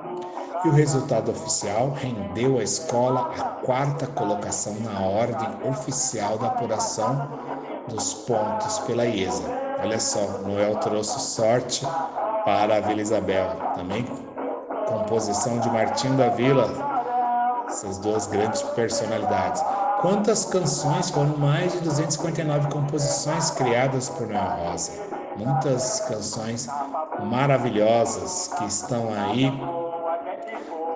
e 0.64 0.68
o 0.68 0.72
resultado 0.72 1.30
oficial 1.30 1.90
rendeu 1.90 2.58
à 2.58 2.62
escola 2.62 3.32
a 3.36 3.42
quarta 3.64 4.06
colocação 4.06 4.74
na 4.80 5.00
ordem 5.00 5.48
oficial 5.68 6.38
da 6.38 6.46
apuração 6.46 7.28
dos 7.92 8.14
pontos 8.14 8.78
pela 8.80 9.04
IESA. 9.04 9.44
Olha 9.82 10.00
só, 10.00 10.20
Noel 10.44 10.76
trouxe 10.76 11.20
sorte 11.20 11.86
para 12.44 12.76
a 12.76 12.80
Vila 12.80 13.02
Isabel. 13.02 13.50
Também 13.74 14.04
composição 14.86 15.58
de 15.58 15.70
Martinho 15.70 16.16
da 16.16 16.28
Vila, 16.28 16.70
essas 17.68 17.98
duas 17.98 18.26
grandes 18.26 18.62
personalidades. 18.62 19.62
Quantas 20.00 20.44
canções 20.44 21.10
foram 21.10 21.36
mais 21.36 21.72
de 21.72 21.80
259 21.80 22.68
composições 22.68 23.50
criadas 23.50 24.08
por 24.08 24.26
Noel 24.26 24.70
Rosa? 24.70 24.92
Muitas 25.36 26.00
canções 26.00 26.68
maravilhosas 27.24 28.48
que 28.58 28.64
estão 28.64 29.08
aí 29.14 29.52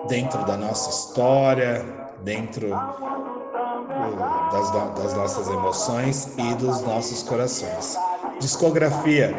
dentro 0.07 0.43
da 0.45 0.57
nossa 0.57 0.89
história, 0.89 1.85
dentro 2.23 2.69
das, 4.15 4.71
das 4.71 5.13
nossas 5.13 5.47
emoções 5.47 6.29
e 6.37 6.55
dos 6.55 6.81
nossos 6.81 7.23
corações. 7.23 7.97
Discografia: 8.39 9.33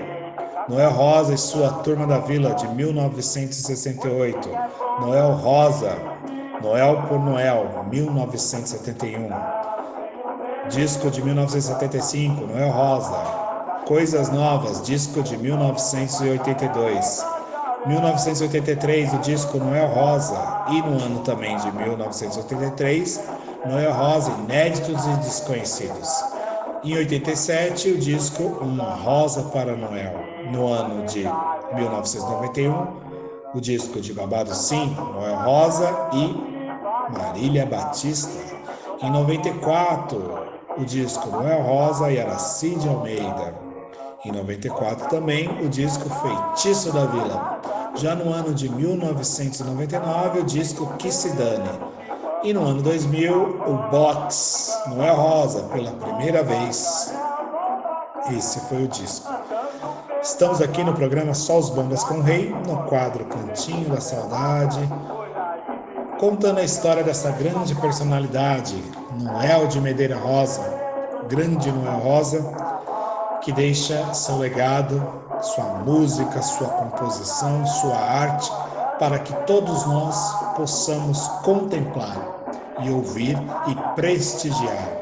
Noel 0.69 0.91
Rosa 0.91 1.35
e 1.35 1.39
sua 1.39 1.71
Turma 1.83 2.07
da 2.07 2.19
Vila, 2.19 2.55
de 2.55 2.69
1968. 2.69 4.49
Noel 5.01 5.33
Rosa, 5.33 5.97
Noel 6.63 7.03
por 7.09 7.19
Noel, 7.19 7.87
1971. 7.91 9.31
Disco 10.69 11.11
de 11.11 11.23
1975, 11.23 12.47
Noel 12.47 12.71
Rosa. 12.71 13.49
Coisas 13.87 14.29
Novas, 14.29 14.83
disco 14.83 15.23
de 15.23 15.39
1982. 15.39 17.25
1983, 17.87 19.15
o 19.15 19.19
disco 19.19 19.59
Noel 19.59 19.89
Rosa, 19.89 20.65
e 20.69 20.83
no 20.83 21.03
ano 21.03 21.21
também 21.21 21.57
de 21.57 21.71
1983, 21.73 23.21
Noel 23.67 23.93
Rosa, 23.93 24.31
Inéditos 24.31 25.05
e 25.05 25.17
Desconhecidos. 25.17 26.09
Em 26.85 26.97
87, 26.97 27.91
o 27.91 27.99
disco 27.99 28.43
Uma 28.43 28.95
Rosa 28.95 29.43
para 29.45 29.77
Noel. 29.77 30.15
No 30.53 30.69
ano 30.69 31.05
de 31.07 31.25
1991, 31.75 32.87
o 33.53 33.61
disco 33.61 34.01
de 34.01 34.13
Babado 34.13 34.55
Sim, 34.55 34.95
Noel 34.95 35.37
Rosa 35.37 36.09
e 36.13 37.19
Marília 37.19 37.67
Batista. 37.67 38.31
Em 39.03 39.11
94, 39.11 40.47
o 40.79 40.85
disco 40.85 41.29
Noel 41.29 41.63
Rosa 41.63 42.11
e 42.13 42.21
Aracide 42.21 42.89
Almeida. 42.89 43.55
Em 44.25 44.31
94 44.33 45.09
também 45.09 45.49
o 45.65 45.69
disco 45.69 46.09
Feitiço 46.09 46.93
da 46.93 47.07
Vila. 47.07 47.61
Já 47.97 48.15
no 48.15 48.33
ano 48.33 48.55
de 48.55 48.69
1999 48.69 50.41
o 50.41 50.45
disco 50.45 50.87
Que 50.97 51.11
Se 51.11 51.31
Dane. 51.31 51.98
E 52.43 52.53
no 52.53 52.65
ano 52.65 52.81
2000 52.83 53.35
o 53.67 53.91
Box 53.91 54.79
Noel 54.87 55.17
Rosa 55.17 55.63
pela 55.65 55.91
primeira 55.91 56.43
vez. 56.43 57.13
Esse 58.31 58.61
foi 58.61 58.85
o 58.85 58.89
disco. 58.89 59.29
Estamos 60.23 60.63
aqui 60.63 60.85
no 60.85 60.93
programa 60.93 61.35
Só 61.35 61.59
os 61.59 61.71
Bambas 61.71 62.05
com 62.05 62.15
o 62.15 62.23
Rei, 62.23 62.55
no 62.67 62.85
quadro 62.85 63.25
Cantinho 63.25 63.89
da 63.89 64.01
Saudade, 64.01 64.79
contando 66.19 66.59
a 66.59 66.65
história 66.65 67.03
dessa 67.03 67.31
grande 67.33 67.75
personalidade, 67.75 68.83
Noel 69.21 69.67
de 69.67 69.81
Medeira 69.81 70.17
Rosa, 70.17 70.63
grande 71.29 71.73
Noel 71.73 71.99
Rosa, 71.99 72.45
que 73.41 73.53
deixa 73.53 74.13
seu 74.15 74.39
legado, 74.39 75.03
sua 75.41 75.65
música, 75.85 76.41
sua 76.43 76.69
composição, 76.69 77.67
sua 77.67 77.97
arte, 77.97 78.53
para 78.99 79.19
que 79.19 79.33
todos 79.47 79.87
nós 79.87 80.55
possamos 80.57 81.29
contemplar 81.43 82.39
e 82.83 82.91
ouvir 82.91 83.37
e 83.69 83.95
prestigiar. 83.95 84.99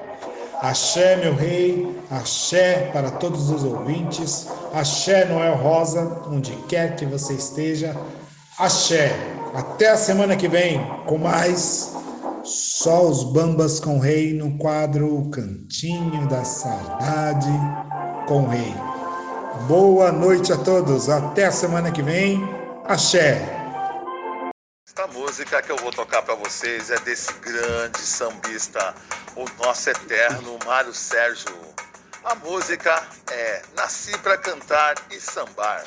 Axé, 0.60 1.16
meu 1.16 1.34
rei, 1.34 2.00
axé 2.10 2.90
para 2.92 3.10
todos 3.10 3.50
os 3.50 3.62
ouvintes, 3.62 4.48
axé 4.72 5.26
Noel 5.26 5.56
Rosa, 5.56 6.22
onde 6.28 6.52
quer 6.68 6.96
que 6.96 7.04
você 7.04 7.34
esteja, 7.34 7.94
axé. 8.58 9.12
Até 9.54 9.90
a 9.90 9.96
semana 9.96 10.36
que 10.36 10.48
vem 10.48 10.80
com 11.06 11.18
mais 11.18 11.94
Só 12.42 13.06
os 13.06 13.24
Bambas 13.24 13.80
com 13.80 13.96
o 13.96 14.00
Rei 14.00 14.32
no 14.32 14.56
quadro 14.58 15.28
Cantinho 15.30 16.28
da 16.28 16.44
Saudade 16.44 17.50
com 18.28 18.42
o 18.42 18.48
Rei. 18.48 18.74
Boa 19.66 20.12
noite 20.12 20.52
a 20.52 20.56
todos, 20.56 21.08
até 21.08 21.46
a 21.46 21.52
semana 21.52 21.90
que 21.90 22.02
vem, 22.02 22.40
axé. 22.84 23.65
Esta 24.98 25.12
música 25.12 25.60
que 25.60 25.70
eu 25.70 25.76
vou 25.76 25.92
tocar 25.92 26.22
para 26.22 26.34
vocês 26.36 26.90
é 26.90 26.98
desse 27.00 27.30
grande 27.34 27.98
sambista, 27.98 28.94
o 29.36 29.44
nosso 29.62 29.90
eterno 29.90 30.58
Mário 30.64 30.94
Sérgio. 30.94 31.54
A 32.24 32.34
música 32.36 33.06
é 33.30 33.60
Nasci 33.76 34.16
para 34.16 34.38
cantar 34.38 34.94
e 35.10 35.20
sambar. 35.20 35.84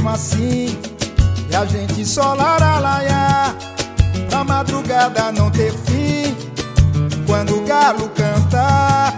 Mesmo 0.00 0.08
assim. 0.08 0.78
E 1.50 1.54
a 1.54 1.64
gente 1.66 2.04
só 2.06 2.34
laralaiar. 2.34 3.54
Pra 4.28 4.44
madrugada 4.44 5.30
não 5.32 5.50
ter 5.50 5.72
fim. 5.72 6.36
Quando 7.26 7.58
o 7.58 7.64
galo 7.64 8.08
cantar, 8.10 9.16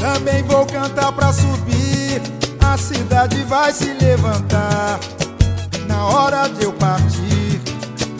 também 0.00 0.42
vou 0.44 0.66
cantar 0.66 1.12
pra 1.12 1.32
subir. 1.32 2.22
A 2.60 2.76
cidade 2.76 3.42
vai 3.44 3.72
se 3.72 3.92
levantar. 3.92 4.98
Na 5.86 6.06
hora 6.06 6.48
de 6.48 6.64
eu 6.64 6.72
partir, 6.72 7.60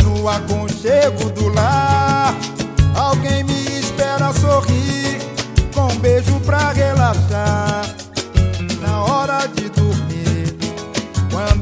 no 0.02 0.28
aconchego 0.28 1.30
do 1.30 1.48
lar, 1.48 2.34
alguém 2.94 3.42
me 3.44 3.80
espera 3.80 4.32
sorrir 4.32 5.18
com 5.74 5.92
um 5.92 5.98
beijo 5.98 6.38
pra 6.40 6.72
relaxar. 6.72 7.93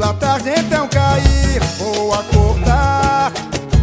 Quando 0.02 0.04
a 0.04 0.14
tarde 0.14 0.50
então 0.50 0.88
cair, 0.88 1.60
vou 1.78 2.12
acordar, 2.12 3.32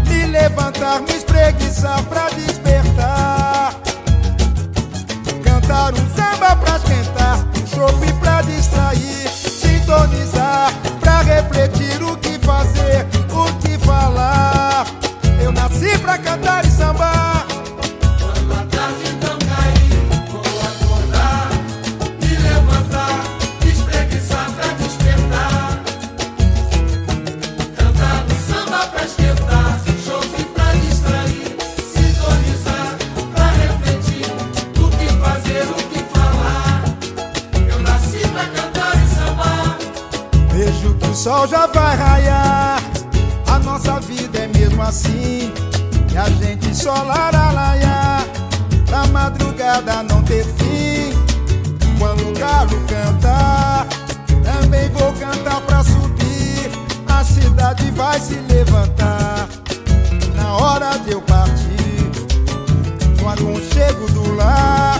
me 0.05 0.26
levantar, 0.26 1.01
me 1.01 1.13
espreguiçar 1.13 2.03
pra 2.03 2.30
despertar. 2.32 3.76
Cantar 5.41 5.93
um 5.93 6.15
samba 6.15 6.57
pra 6.57 6.76
esquentar, 6.76 7.39
um 7.55 7.67
chope 7.67 8.11
pra 8.20 8.41
distrair, 8.41 9.30
sintonizar 9.30 10.74
pra 10.99 11.22
refletir 11.22 12.03
o 12.03 12.17
que 12.17 12.38
fazer, 12.39 13.07
o 13.32 13.53
que 13.59 13.78
falar. 13.86 14.86
Eu 15.41 15.53
nasci 15.53 15.97
pra 15.99 16.17
cantar 16.17 16.65
e 16.65 16.70
sambar. 16.70 17.39
Sol 41.30 41.47
já 41.47 41.67
vai 41.67 41.95
raiar. 41.95 42.82
A 43.45 43.59
nossa 43.59 43.99
vida 43.99 44.39
é 44.39 44.47
mesmo 44.47 44.82
assim. 44.82 45.53
E 46.11 46.17
a 46.17 46.27
gente 46.27 46.75
só 46.75 47.03
laralaiar. 47.03 48.25
Pra 48.88 49.05
madrugada 49.07 50.01
não 50.01 50.23
ter 50.23 50.43
fim. 50.43 51.13
Quando 51.99 52.30
o 52.30 52.34
galo 52.34 52.71
cantar, 52.88 53.86
também 54.43 54.89
vou 54.89 55.13
cantar 55.13 55.61
pra 55.61 55.84
subir. 55.84 56.71
A 57.07 57.23
cidade 57.23 57.91
vai 57.91 58.19
se 58.19 58.34
levantar. 58.49 59.47
Na 60.34 60.53
hora 60.55 60.97
de 60.97 61.11
eu 61.11 61.21
partir, 61.21 62.09
no 63.21 63.30
aconchego 63.30 64.09
do 64.13 64.36
lar, 64.36 64.99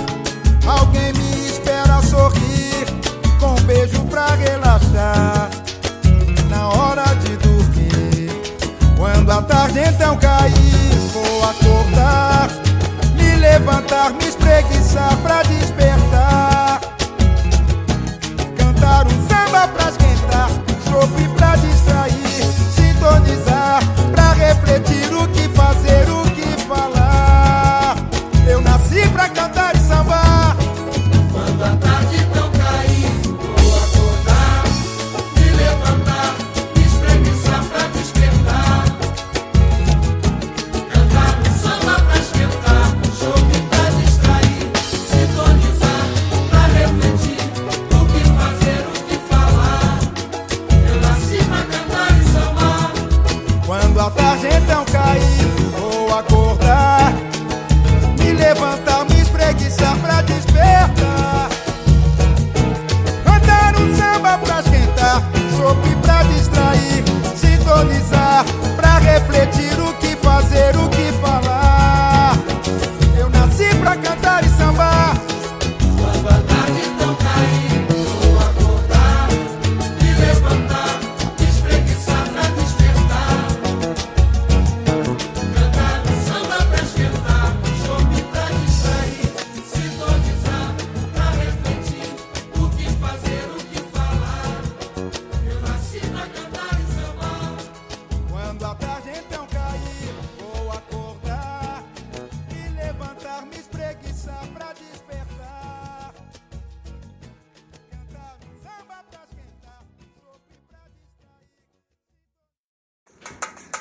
alguém 0.68 1.12
me 1.14 1.48
espera 1.48 2.00
sorrir. 2.04 2.86
Com 3.40 3.54
um 3.54 3.66
beijo 3.66 4.00
pra 4.12 4.28
relaxar. 4.36 5.49
Tarde 9.50 9.80
então 9.80 10.16
cair, 10.18 10.92
vou 11.12 11.44
acordar, 11.44 12.50
me 13.16 13.36
levantar, 13.38 14.14
me 14.14 14.28
espreguiçar 14.28 15.18
pra 15.18 15.42
despertar. 15.42 16.80
Cantar 18.56 19.08
um 19.08 19.28
samba 19.28 19.68
pra 19.70 19.90
esquentar, 19.90 20.50
chope 20.88 21.28
pra 21.36 21.56
distrair, 21.56 22.09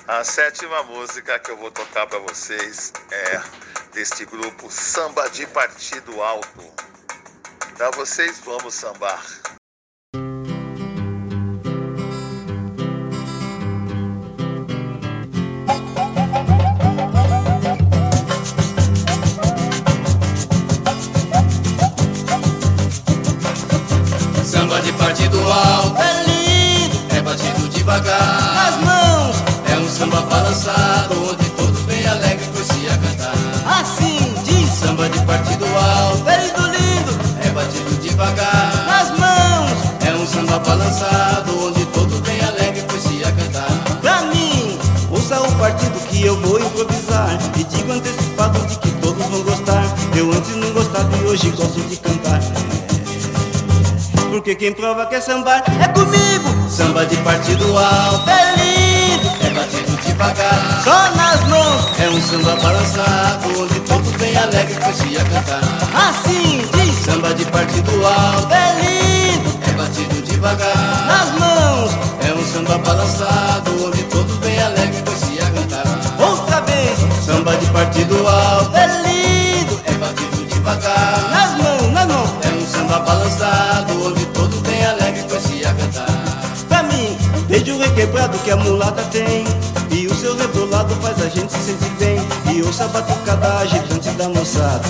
A 0.09 0.25
sétima 0.25 0.83
música 0.85 1.39
que 1.39 1.51
eu 1.51 1.57
vou 1.59 1.71
tocar 1.71 2.07
para 2.07 2.19
vocês 2.21 2.95
é 3.11 3.43
deste 3.93 4.25
grupo 4.25 4.71
Samba 4.71 5.29
de 5.29 5.47
Partido 5.49 6.23
Alto. 6.23 6.65
Para 7.77 7.91
vocês, 7.91 8.41
vamos 8.41 8.73
sambar. 8.73 9.23
Quem 54.59 54.73
prova 54.73 55.07
que 55.07 55.15
é 55.15 55.21
sambar 55.21 55.63
é 55.81 55.89
comigo 55.89 56.49
Samba 56.69 57.07
de 57.07 57.17
partido 57.19 57.77
alto, 57.79 58.29
É 58.29 58.57
lindo, 58.57 59.29
é 59.47 59.51
batido 59.51 59.97
devagar. 60.05 60.83
só 60.85 61.11
nas 61.17 61.45
mãos, 61.49 61.99
É 61.99 62.09
um 62.09 62.21
samba 62.21 62.57
balançado, 62.63 63.63
onde 63.63 63.81
todos 63.81 64.11
bem 64.13 64.37
alegre 64.37 64.75
poesia 64.75 65.25
cantar. 65.25 65.61
assim 65.95 66.63
diz. 66.73 66.95
Samba 67.05 67.33
de 67.35 67.45
partido 67.47 68.07
alto, 68.07 68.53
É 68.53 68.75
lindo, 68.81 69.59
é 69.67 69.73
batido 69.73 70.23
devagar. 70.23 71.07
nas 71.07 71.31
mãos, 71.39 71.91
É 72.29 72.33
um 72.35 72.47
samba 72.53 72.79
balançado, 72.79 73.87
onde 73.87 74.03
todos 74.05 74.37
bem 74.39 74.61
alegre 74.61 75.03
poesia 75.03 75.45
cantar. 75.51 75.85
outra 76.21 76.61
vez. 76.63 76.99
Samba 77.25 77.57
de 77.57 77.67
partido 77.67 78.27
alto, 78.29 78.58
tem 89.11 89.45
E 89.91 90.07
o 90.07 90.15
seu 90.15 90.37
rebolado 90.37 90.95
faz 90.97 91.21
a 91.23 91.29
gente 91.29 91.53
se 91.53 91.59
sentir 91.73 91.91
bem 91.99 92.19
E 92.55 92.63
ouça 92.63 92.85
a 92.85 92.89
batucada 92.89 93.59
agitante 93.59 94.11
da 94.11 94.29
moçada 94.29 94.83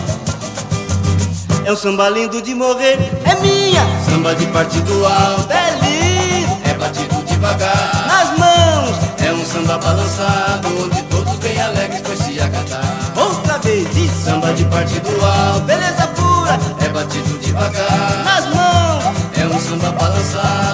É 1.64 1.72
um 1.72 1.76
samba 1.76 2.08
lindo 2.08 2.40
de 2.42 2.54
morrer, 2.54 2.98
É 3.24 3.34
minha, 3.40 3.82
Samba 4.08 4.34
de 4.34 4.46
partido 4.46 5.04
alto, 5.06 5.52
é 5.52 5.70
lindo, 5.82 6.58
é 6.64 6.74
batido 6.74 7.22
devagar. 7.26 8.06
nas 8.06 8.38
mãos, 8.38 8.96
É 9.18 9.32
um 9.32 9.44
samba 9.44 9.78
balançado, 9.78 10.68
onde 10.84 11.02
todos 11.04 11.34
bem 11.36 11.60
alegres 11.60 12.00
poesia 12.00 12.48
cantar. 12.48 13.12
outra 13.16 13.58
vez. 13.58 13.86
Diz, 13.94 14.10
Samba 14.24 14.52
de 14.54 14.64
partido 14.64 15.08
alto, 15.24 15.60
beleza 15.66 16.06
pura, 16.16 16.58
é 16.84 16.88
batido 16.88 17.38
devagar. 17.38 18.24
nas 18.24 18.46
mãos, 18.54 19.04
É 19.36 19.46
um 19.46 19.60
samba 19.60 19.90
balançado, 19.92 20.67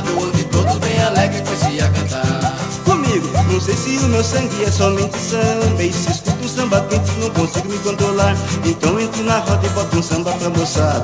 sei 3.65 3.75
se 3.77 4.05
o 4.05 4.09
meu 4.09 4.23
sangue 4.25 4.65
é 4.65 4.71
somente 4.71 5.17
samba 5.19 5.83
E 5.83 5.93
se 5.93 6.11
escuto 6.11 6.45
um 6.45 6.49
samba 6.49 6.81
quente 6.89 7.11
não 7.21 7.31
consigo 7.31 7.69
me 7.69 7.79
controlar 7.79 8.35
Então 8.65 8.99
entro 9.01 9.23
na 9.25 9.39
roda 9.39 9.67
e 9.67 9.71
boto 9.71 9.97
um 9.99 10.03
samba 10.03 10.33
pra 10.33 10.51
moçada 10.51 11.03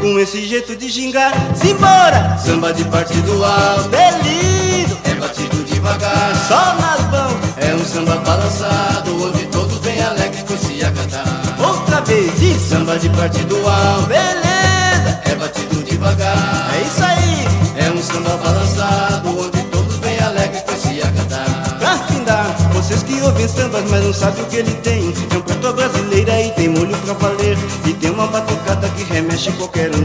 Com 0.00 0.18
esse 0.18 0.46
jeito 0.46 0.76
de 0.76 0.88
gingar, 0.90 1.32
simbora. 1.56 2.36
Samba 2.44 2.72
de 2.74 2.84
partido 2.84 3.42
alto, 3.44 3.94
É 3.94 4.10
lindo, 4.22 4.98
é 5.04 5.14
batido 5.14 5.64
devagar. 5.64 6.32
só 6.46 6.74
nas 6.78 7.00
mãos, 7.10 7.34
É 7.56 7.74
um 7.74 7.84
samba 7.84 8.16
balançado, 8.16 9.24
onde 9.24 9.46
todos 9.46 9.78
bem 9.78 10.02
alegres 10.02 10.42
poesia 10.42 10.90
cantar. 10.92 11.24
outra 11.58 12.02
vez. 12.02 12.30
Diz, 12.38 12.60
Samba 12.68 12.98
de 12.98 13.08
partido 13.10 13.56
alto, 13.66 14.06
beleza, 14.08 15.20
é 15.24 15.34
batido 15.36 15.82
devagar. 15.82 16.70
é 16.74 16.82
isso 16.82 17.02
aí. 17.02 17.13
Sambas, 23.48 23.82
mas 23.90 24.04
não 24.04 24.12
sabem 24.12 24.42
o 24.42 24.46
que 24.46 24.56
ele 24.56 24.72
tem. 24.82 25.12
É 25.32 25.36
um 25.36 25.40
cantor 25.42 25.72
brasileira 25.74 26.40
e 26.40 26.50
tem 26.52 26.68
molho 26.68 26.96
pra 26.98 27.14
valer. 27.14 27.56
E 27.86 27.92
tem 27.94 28.10
uma 28.10 28.26
batucada 28.26 28.88
que 28.90 29.04
remexe 29.04 29.50
qualquer 29.52 29.90
um. 29.94 30.04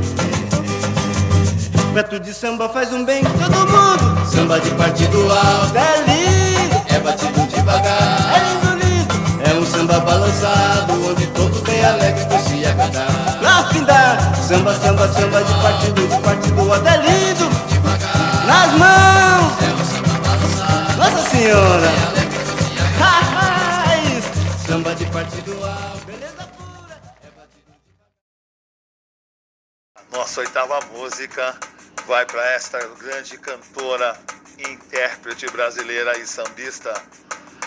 Prato 1.93 2.19
de 2.19 2.33
samba 2.33 2.69
faz 2.69 2.93
um 2.93 3.03
bem 3.03 3.23
todo 3.23 3.57
mundo. 3.67 4.29
Samba 4.31 4.59
de 4.59 4.69
partido 4.71 5.17
alto, 5.31 5.75
É 5.75 5.97
lindo, 6.07 6.81
é 6.87 6.99
batido 6.99 7.47
devagar. 7.47 8.31
é 8.35 8.39
lindo, 8.53 8.85
lindo, 8.85 9.41
É 9.49 9.53
um 9.59 9.65
samba 9.65 9.99
balançado, 9.99 10.93
onde 11.09 11.25
todos 11.27 11.61
bem 11.61 11.83
alegres 11.83 12.25
poesia 12.25 12.73
cantar. 12.75 13.07
pra 13.39 13.63
findar. 13.73 14.35
Samba, 14.47 14.73
samba, 14.75 15.07
samba 15.13 15.43
de 15.43 15.53
partido, 15.55 16.07
de 16.07 16.17
partido 16.21 16.71
É 16.71 16.75
até 16.75 16.97
lindo, 16.97 17.49
Devagar, 17.69 18.45
nas 18.45 18.71
mãos, 18.77 19.53
é 19.61 19.73
um 19.73 19.85
samba 19.85 20.19
balançado, 20.23 20.97
Nossa 20.97 21.29
Senhora. 21.29 21.89
Alegre 22.11 22.28
De 25.19 25.25
partido 25.25 25.65
alto. 25.65 26.05
beleza 26.05 26.47
pura. 26.47 27.01
Nossa 30.13 30.39
oitava 30.39 30.79
música 30.93 31.59
vai 32.07 32.25
para 32.25 32.51
esta 32.51 32.79
grande 32.95 33.37
cantora, 33.37 34.17
intérprete 34.57 35.45
brasileira 35.51 36.17
e 36.17 36.25
sambista, 36.25 36.93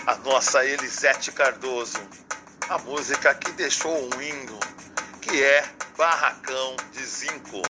a 0.06 0.16
nossa 0.16 0.64
Elisete 0.64 1.30
Cardoso. 1.30 2.00
A 2.70 2.78
música 2.78 3.34
que 3.34 3.52
deixou 3.52 3.92
um 3.98 4.22
hino, 4.22 4.58
que 5.20 5.44
é 5.44 5.62
Barracão 5.94 6.74
de 6.92 7.04
Zinco. 7.04 7.60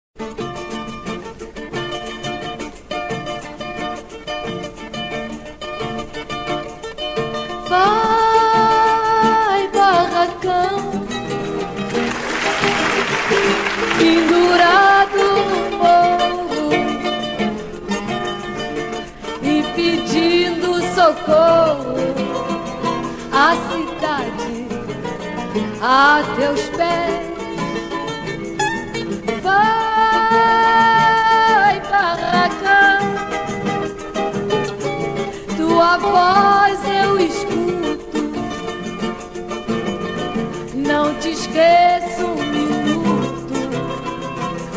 Vai, 7.69 8.12
cidade 23.55 24.67
a 25.81 26.23
teus 26.37 26.63
pés. 26.71 27.33
Vai, 29.43 30.63
barracão, 31.91 33.01
tua 35.57 35.99
voz 35.99 36.81
eu 37.05 37.19
escuto. 37.19 38.23
Não 40.75 41.15
te 41.17 41.31
esqueço 41.31 42.25
um 42.27 42.43
minuto, 42.45 43.55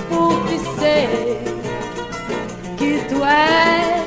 porque 0.10 0.58
sei 0.80 1.40
que 2.78 3.06
tu 3.08 3.24
és 3.24 4.06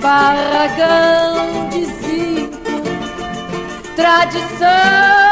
barragão 0.00 1.35
tradição 4.06 5.25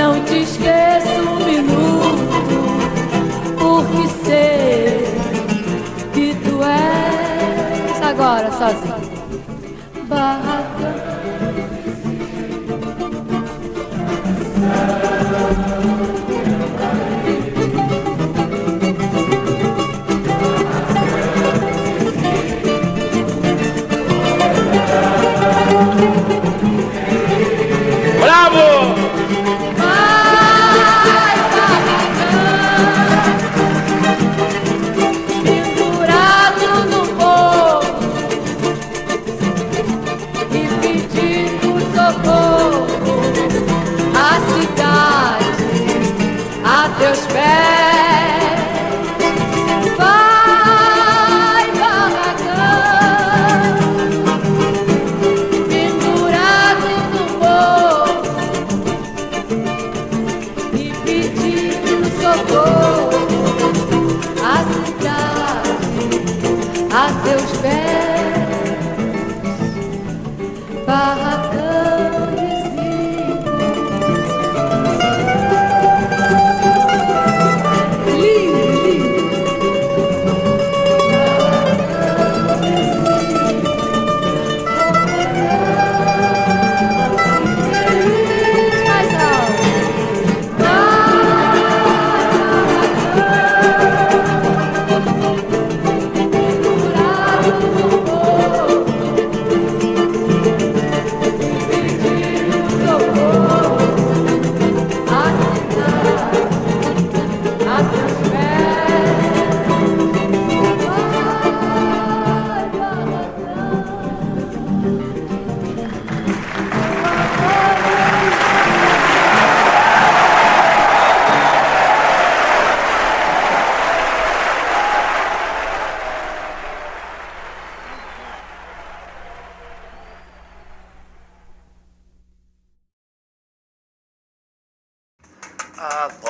Não 0.00 0.18
te 0.24 0.44
esqueço 0.44 1.20
um 1.28 1.44
minuto, 1.44 2.48
porque 3.58 4.08
sei 4.24 5.04
que 6.14 6.34
tu 6.36 6.62
és 6.62 8.02
agora 8.02 8.50
sozinho. 8.50 8.99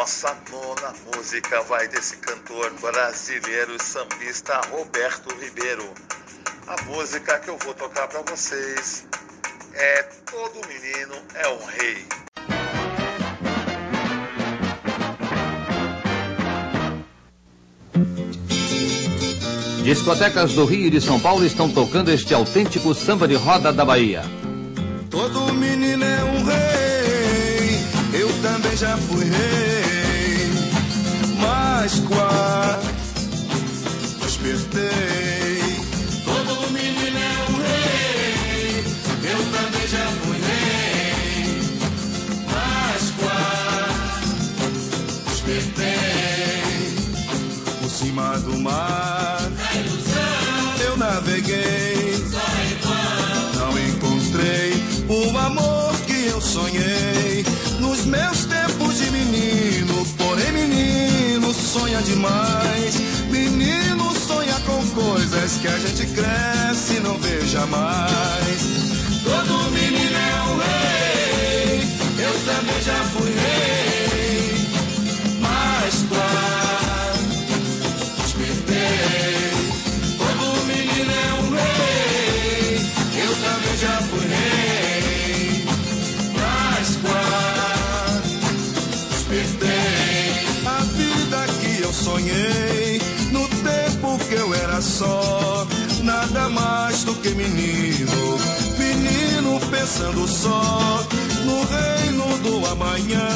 Nossa 0.01 0.35
nona 0.51 0.95
música 1.15 1.61
vai 1.65 1.87
desse 1.89 2.17
cantor 2.17 2.73
brasileiro 2.81 3.77
e 3.77 3.83
sambista 3.83 4.59
Roberto 4.71 5.29
Ribeiro. 5.39 5.85
A 6.67 6.83
música 6.85 7.39
que 7.39 7.51
eu 7.51 7.59
vou 7.59 7.75
tocar 7.75 8.09
para 8.09 8.23
vocês 8.23 9.07
é 9.75 10.03
Todo 10.25 10.67
Menino 10.67 11.17
é 11.35 11.49
um 11.49 11.65
Rei. 11.67 12.07
Discotecas 19.85 20.55
do 20.55 20.65
Rio 20.65 20.87
e 20.87 20.91
de 20.91 21.01
São 21.03 21.21
Paulo 21.21 21.45
estão 21.45 21.71
tocando 21.71 22.11
este 22.11 22.33
autêntico 22.33 22.95
samba 22.95 23.29
de 23.29 23.35
roda 23.35 23.71
da 23.71 23.85
Bahia. 23.85 24.23
Todo 25.11 25.53
menino 25.53 26.03
é 26.03 26.25
um 26.25 26.45
rei, 26.45 28.21
eu 28.23 28.29
também 28.41 28.77
já 28.77 28.97
fui 28.97 29.25
rei, 29.25 29.60
quase 31.81 32.93
despertei. 34.21 35.63
Todo 36.25 36.71
menino 36.73 37.19
é 37.19 37.37
um 37.49 37.57
rei, 37.57 38.85
eu 39.25 39.39
também 39.51 39.87
já 39.89 40.07
fui 40.21 40.39
rei, 40.39 41.59
quase 42.51 43.15
despertei. 45.31 46.61
Por 47.81 47.91
cima 47.91 48.39
do 48.41 48.59
mar, 48.59 49.41
eu 50.85 50.97
naveguei, 50.99 52.23
não 53.55 53.79
encontrei 53.79 54.75
o 55.09 55.39
amor 55.39 55.95
que 56.07 56.27
eu 56.27 56.41
sonhei. 56.43 57.45
Nos 57.81 58.05
meus 58.05 58.45
sonha 61.71 62.03
demais. 62.03 62.97
Menino 63.31 64.13
sonha 64.13 64.59
com 64.67 64.85
coisas 64.89 65.57
que 65.59 65.69
a 65.69 65.79
gente 65.79 66.05
cresce 66.07 66.97
e 66.97 67.01
não 67.01 67.17
vê 67.19 67.47
jamais. 67.47 68.61
Todo 69.23 69.71
menino 69.71 70.17
é 70.17 70.43
um 70.49 70.57
rei, 70.59 71.83
eu 72.19 72.33
também 72.45 72.83
já 72.83 73.05
fui 73.13 73.31
rei, 73.31 73.50
só, 95.01 95.67
nada 96.03 96.51
mais 96.51 97.05
do 97.05 97.15
que 97.15 97.31
menino, 97.31 98.39
menino 98.77 99.59
pensando 99.71 100.29
só 100.29 101.03
no 101.47 101.65
reino 101.65 102.39
do 102.41 102.67
amanhã, 102.67 103.27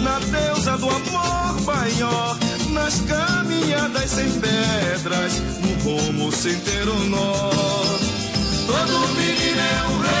na 0.00 0.18
deusa 0.18 0.76
do 0.78 0.90
amor 0.90 1.60
maior, 1.64 2.36
nas 2.70 3.02
caminhadas 3.02 4.10
sem 4.10 4.32
pedras, 4.40 5.40
no 5.60 5.72
rumo 5.84 6.32
sem 6.32 6.58
ter 6.58 6.88
um 6.88 7.04
nó. 7.08 7.50
Todo 8.66 9.14
menino 9.14 9.60
é 9.60 9.82
um 9.86 9.98
rei, 10.00 10.19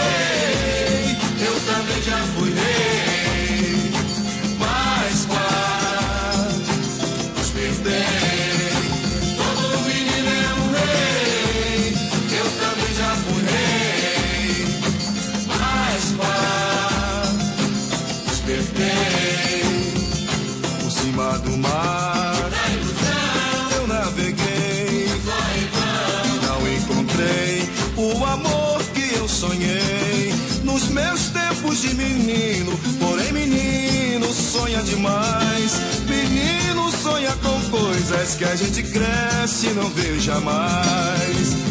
de 31.80 31.94
menino. 31.94 32.78
Porém, 32.98 33.32
menino 33.32 34.32
sonha 34.32 34.82
demais. 34.82 35.80
Menino 36.06 36.90
sonha 36.92 37.32
com 37.42 37.70
coisas 37.70 38.34
que 38.34 38.44
a 38.44 38.54
gente 38.54 38.82
cresce 38.82 39.68
e 39.68 39.72
não 39.72 39.88
vê 39.90 40.18
jamais. 40.20 41.69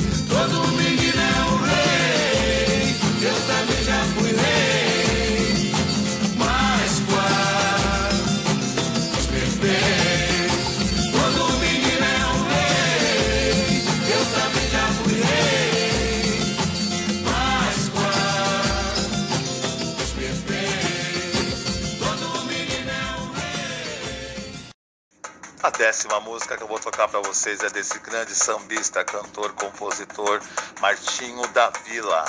Décima 25.79 26.19
música 26.19 26.57
que 26.57 26.63
eu 26.63 26.67
vou 26.67 26.77
tocar 26.77 27.07
para 27.07 27.21
vocês 27.21 27.63
é 27.63 27.69
desse 27.69 27.97
grande 27.99 28.35
sambista, 28.35 29.01
cantor, 29.05 29.53
compositor 29.53 30.41
Martinho 30.81 31.47
da 31.53 31.71
Vila. 31.85 32.25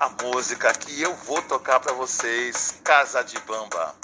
A 0.00 0.10
música 0.24 0.74
que 0.74 1.00
eu 1.00 1.14
vou 1.24 1.40
tocar 1.42 1.78
para 1.78 1.92
vocês, 1.92 2.80
Casa 2.82 3.22
de 3.22 3.38
Bamba. 3.46 3.94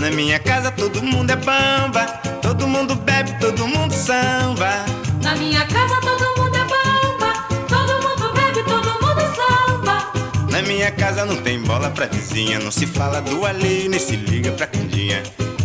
Na 0.00 0.10
minha 0.10 0.38
casa 0.40 0.72
todo 0.72 1.02
mundo 1.02 1.30
é 1.32 1.36
bamba, 1.36 2.27
mundo 2.68 2.94
bebe, 2.94 3.32
todo 3.40 3.66
mundo 3.66 3.92
samba. 3.92 4.84
Na 5.22 5.34
minha 5.36 5.64
casa 5.66 6.00
todo 6.00 6.42
mundo 6.42 6.56
é 6.56 6.64
bamba, 6.64 7.32
todo 7.66 7.92
mundo 8.02 8.32
bebe, 8.34 8.62
todo 8.62 8.88
mundo 9.02 9.22
samba. 9.34 10.12
Na 10.50 10.62
minha 10.62 10.90
casa 10.92 11.24
não 11.24 11.36
tem 11.36 11.60
bola 11.62 11.90
pra 11.90 12.06
vizinha, 12.06 12.58
não 12.60 12.70
se 12.70 12.86
fala 12.86 13.20
do 13.20 13.44
alheio, 13.44 13.90
nem 13.90 13.98
se 13.98 14.16
liga 14.16 14.52
pra 14.52 14.66
candinha. 14.66 15.22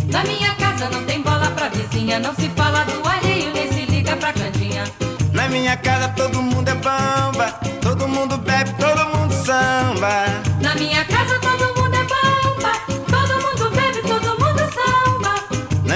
Na 0.08 0.22
minha 0.24 0.54
casa 0.54 0.88
não 0.88 1.04
tem 1.04 1.20
bola 1.22 1.50
pra 1.50 1.68
vizinha, 1.68 2.18
não 2.18 2.34
se 2.34 2.48
fala 2.50 2.84
do 2.84 3.06
alheio, 3.06 3.52
nem 3.52 3.72
se 3.72 3.84
liga 3.84 4.16
pra 4.16 4.32
candinha. 4.32 4.84
Na 5.32 5.48
minha 5.48 5.76
casa 5.76 6.08
todo 6.08 6.40
mundo 6.42 6.68
é 6.68 6.74
bamba, 6.74 7.46
todo 7.82 8.08
mundo 8.08 8.38
bebe, 8.38 8.70
todo 8.78 9.16
mundo 9.16 9.32
samba. 9.32 10.26
Na 10.60 10.74
minha 10.74 11.04
casa 11.04 11.33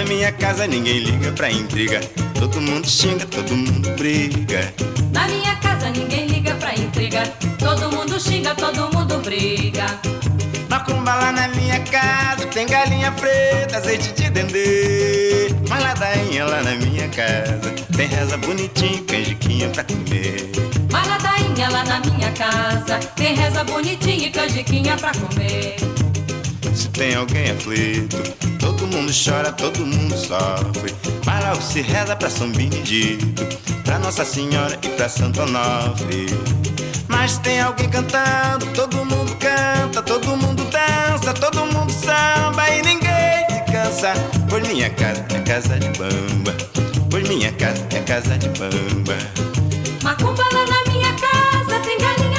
minha 0.09 0.33
casa 0.33 0.67
ninguém 0.67 1.01
liga 1.01 1.31
pra 1.33 1.51
intriga, 1.53 2.01
todo 2.41 2.59
mundo 2.63 2.89
xinga, 2.89 3.27
todo 3.27 3.55
mundo 3.55 3.91
briga. 3.91 4.73
Na 5.13 5.29
minha 5.29 5.55
casa 5.57 5.91
ninguém 5.91 6.27
liga 6.27 6.55
pra 6.55 6.75
intriga, 6.75 7.25
todo 7.59 7.95
mundo 7.95 8.19
xinga, 8.19 8.55
todo 8.55 8.91
mundo 8.91 9.19
briga. 9.19 9.85
Macumba 10.71 11.15
lá 11.15 11.31
na 11.31 11.49
minha 11.49 11.79
casa, 11.81 12.47
tem 12.47 12.67
galinha 12.67 13.13
preta, 13.13 13.77
azeite 13.77 14.11
de 14.15 14.31
dendê. 14.31 15.55
Mas 15.69 15.83
ladainha 15.83 16.47
lá 16.47 16.63
na 16.63 16.75
minha 16.77 17.09
casa, 17.09 17.75
tem 17.95 18.09
reza 18.09 18.39
bonitinho, 18.39 19.05
canjiquinha 19.05 19.69
pra 19.69 19.85
comer. 19.85 20.51
Mas 20.91 21.07
ladainha 21.07 21.69
lá 21.69 21.85
na 21.85 22.01
minha 22.01 22.33
casa, 22.33 22.99
tem 23.15 23.35
reza 23.35 23.63
bonitinha 23.63 24.27
e 24.27 24.31
canjiquinha 24.31 24.97
pra 24.97 25.13
comer. 25.13 25.77
Se 26.79 26.89
tem 26.91 27.13
alguém 27.17 27.51
aflito, 27.51 28.23
todo 28.61 28.87
mundo 28.87 29.13
chora, 29.13 29.51
todo 29.51 29.85
mundo 29.85 30.17
sofre. 30.17 30.95
Mas 31.27 31.45
logo 31.45 31.61
se 31.61 31.81
reza 31.81 32.15
pra 32.15 32.31
São 32.31 32.53
Benedito, 32.53 33.45
pra 33.83 33.99
Nossa 33.99 34.25
Senhora 34.25 34.79
e 34.81 34.89
pra 34.91 35.09
Santo 35.09 35.43
Onofre. 35.43 36.27
Mas 37.09 37.37
tem 37.39 37.61
alguém 37.61 37.91
cantando, 37.91 38.65
todo 38.75 39.05
mundo 39.05 39.37
canta, 39.41 40.01
todo 40.03 40.37
mundo 40.37 40.63
dança, 40.71 41.35
todo 41.35 41.67
mundo 41.67 41.91
samba 41.91 42.71
e 42.71 42.83
ninguém 42.83 43.45
se 43.51 43.73
cansa. 43.73 44.13
Por 44.49 44.63
minha 44.63 44.89
casa 44.91 45.27
é 45.35 45.41
casa 45.41 45.81
de 45.81 45.89
bamba, 45.99 46.53
por 47.11 47.25
minha 47.25 47.51
casa 47.55 47.85
é 47.91 47.99
casa 48.03 48.39
de 48.39 48.49
bamba. 48.51 49.19
Macumba 50.05 50.45
lá 50.53 50.65
na 50.65 50.93
minha 50.93 51.13
casa, 51.15 51.81
tem 51.81 51.99
galinha 51.99 52.38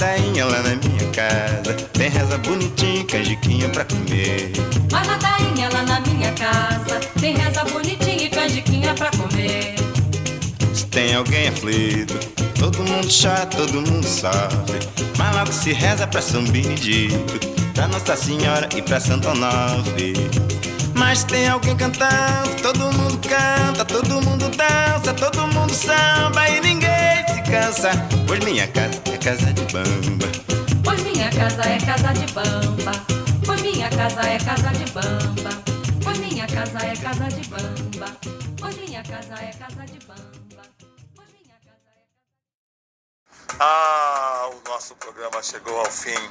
ladainha 0.00 0.46
lá 0.46 0.62
na 0.62 0.76
minha 0.76 1.10
casa, 1.12 1.74
tem 1.92 2.08
reza 2.08 2.38
bonitinha, 2.38 3.04
canjiquinha 3.04 3.68
pra 3.68 3.84
comer. 3.84 4.50
Mas 4.90 5.06
ladainha 5.06 5.68
lá 5.70 5.82
na 5.82 6.00
minha 6.00 6.32
casa 6.32 7.00
tem 7.20 7.36
reza 7.36 7.64
bonitinha 7.64 8.24
e 8.24 8.30
canjiquinha 8.30 8.94
pra 8.94 9.10
comer. 9.10 9.74
Se 10.72 10.86
tem 10.86 11.14
alguém 11.14 11.48
aflito, 11.48 12.14
todo 12.58 12.78
mundo 12.78 13.08
chora, 13.10 13.44
todo 13.44 13.82
mundo 13.82 14.06
sofre. 14.06 14.78
Mas 15.18 15.36
logo 15.36 15.52
se 15.52 15.72
reza 15.74 16.06
pra 16.06 16.22
São 16.22 16.44
Benedito, 16.44 17.38
pra 17.74 17.86
Nossa 17.86 18.16
Senhora 18.16 18.70
e 18.74 18.80
pra 18.80 18.98
Santo 18.98 19.28
Onofre. 19.28 20.14
Mas 20.94 21.24
tem 21.24 21.46
alguém 21.46 21.76
cantando, 21.76 22.54
todo 22.62 22.90
mundo 22.92 23.20
canta, 23.28 23.84
todo 23.84 24.22
mundo 24.22 24.50
dança, 24.56 25.12
todo 25.12 25.46
mundo 25.48 25.74
samba 25.74 26.48
e 26.48 26.60
ninguém 26.60 26.79
se 27.34 27.42
cansa. 27.42 27.90
Pois 28.26 28.44
minha 28.44 28.66
casa 28.68 29.00
é 29.12 29.18
casa 29.18 29.52
de 29.52 29.64
bamba. 29.72 30.28
Pois 30.84 31.02
minha 31.02 31.30
casa 31.30 31.62
é 31.62 31.78
casa 31.78 32.12
de 32.12 32.32
bamba. 32.32 32.92
Pois 33.46 33.62
minha 33.62 33.88
casa 33.90 34.22
é 34.28 34.38
casa 34.38 34.70
de 34.70 34.90
bamba. 34.92 35.50
Pois 36.02 36.18
minha 36.18 36.46
casa 36.46 36.78
é 36.86 36.96
casa 36.96 37.28
de 37.28 37.48
bamba. 37.48 38.16
Pois 38.60 38.76
minha 38.76 39.02
casa 39.02 39.34
é 39.42 39.52
casa 39.52 39.86
de 39.86 39.98
bamba. 40.06 40.29
Ah, 43.62 44.48
o 44.50 44.70
nosso 44.70 44.96
programa 44.96 45.42
chegou 45.42 45.78
ao 45.78 45.90
fim. 45.90 46.30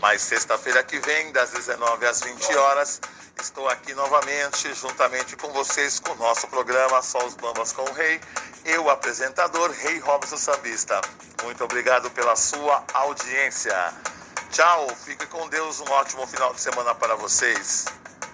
Mas 0.00 0.22
sexta-feira 0.22 0.82
que 0.82 0.98
vem, 0.98 1.30
das 1.30 1.50
19 1.50 2.06
às 2.06 2.22
20 2.22 2.56
horas, 2.56 3.02
estou 3.38 3.68
aqui 3.68 3.92
novamente, 3.92 4.72
juntamente 4.72 5.36
com 5.36 5.52
vocês, 5.52 6.00
com 6.00 6.12
o 6.12 6.16
nosso 6.16 6.48
programa 6.48 7.02
Só 7.02 7.22
os 7.26 7.34
Bambas 7.34 7.70
com 7.74 7.82
o 7.82 7.92
Rei. 7.92 8.18
Eu, 8.64 8.88
apresentador, 8.88 9.70
Rei 9.72 9.98
Robson 9.98 10.38
Sambista. 10.38 11.02
Muito 11.42 11.62
obrigado 11.62 12.10
pela 12.12 12.34
sua 12.34 12.82
audiência. 12.94 13.92
Tchau, 14.50 14.88
fique 15.04 15.26
com 15.26 15.46
Deus, 15.50 15.80
um 15.80 15.90
ótimo 15.90 16.26
final 16.26 16.54
de 16.54 16.62
semana 16.62 16.94
para 16.94 17.14
vocês. 17.14 17.84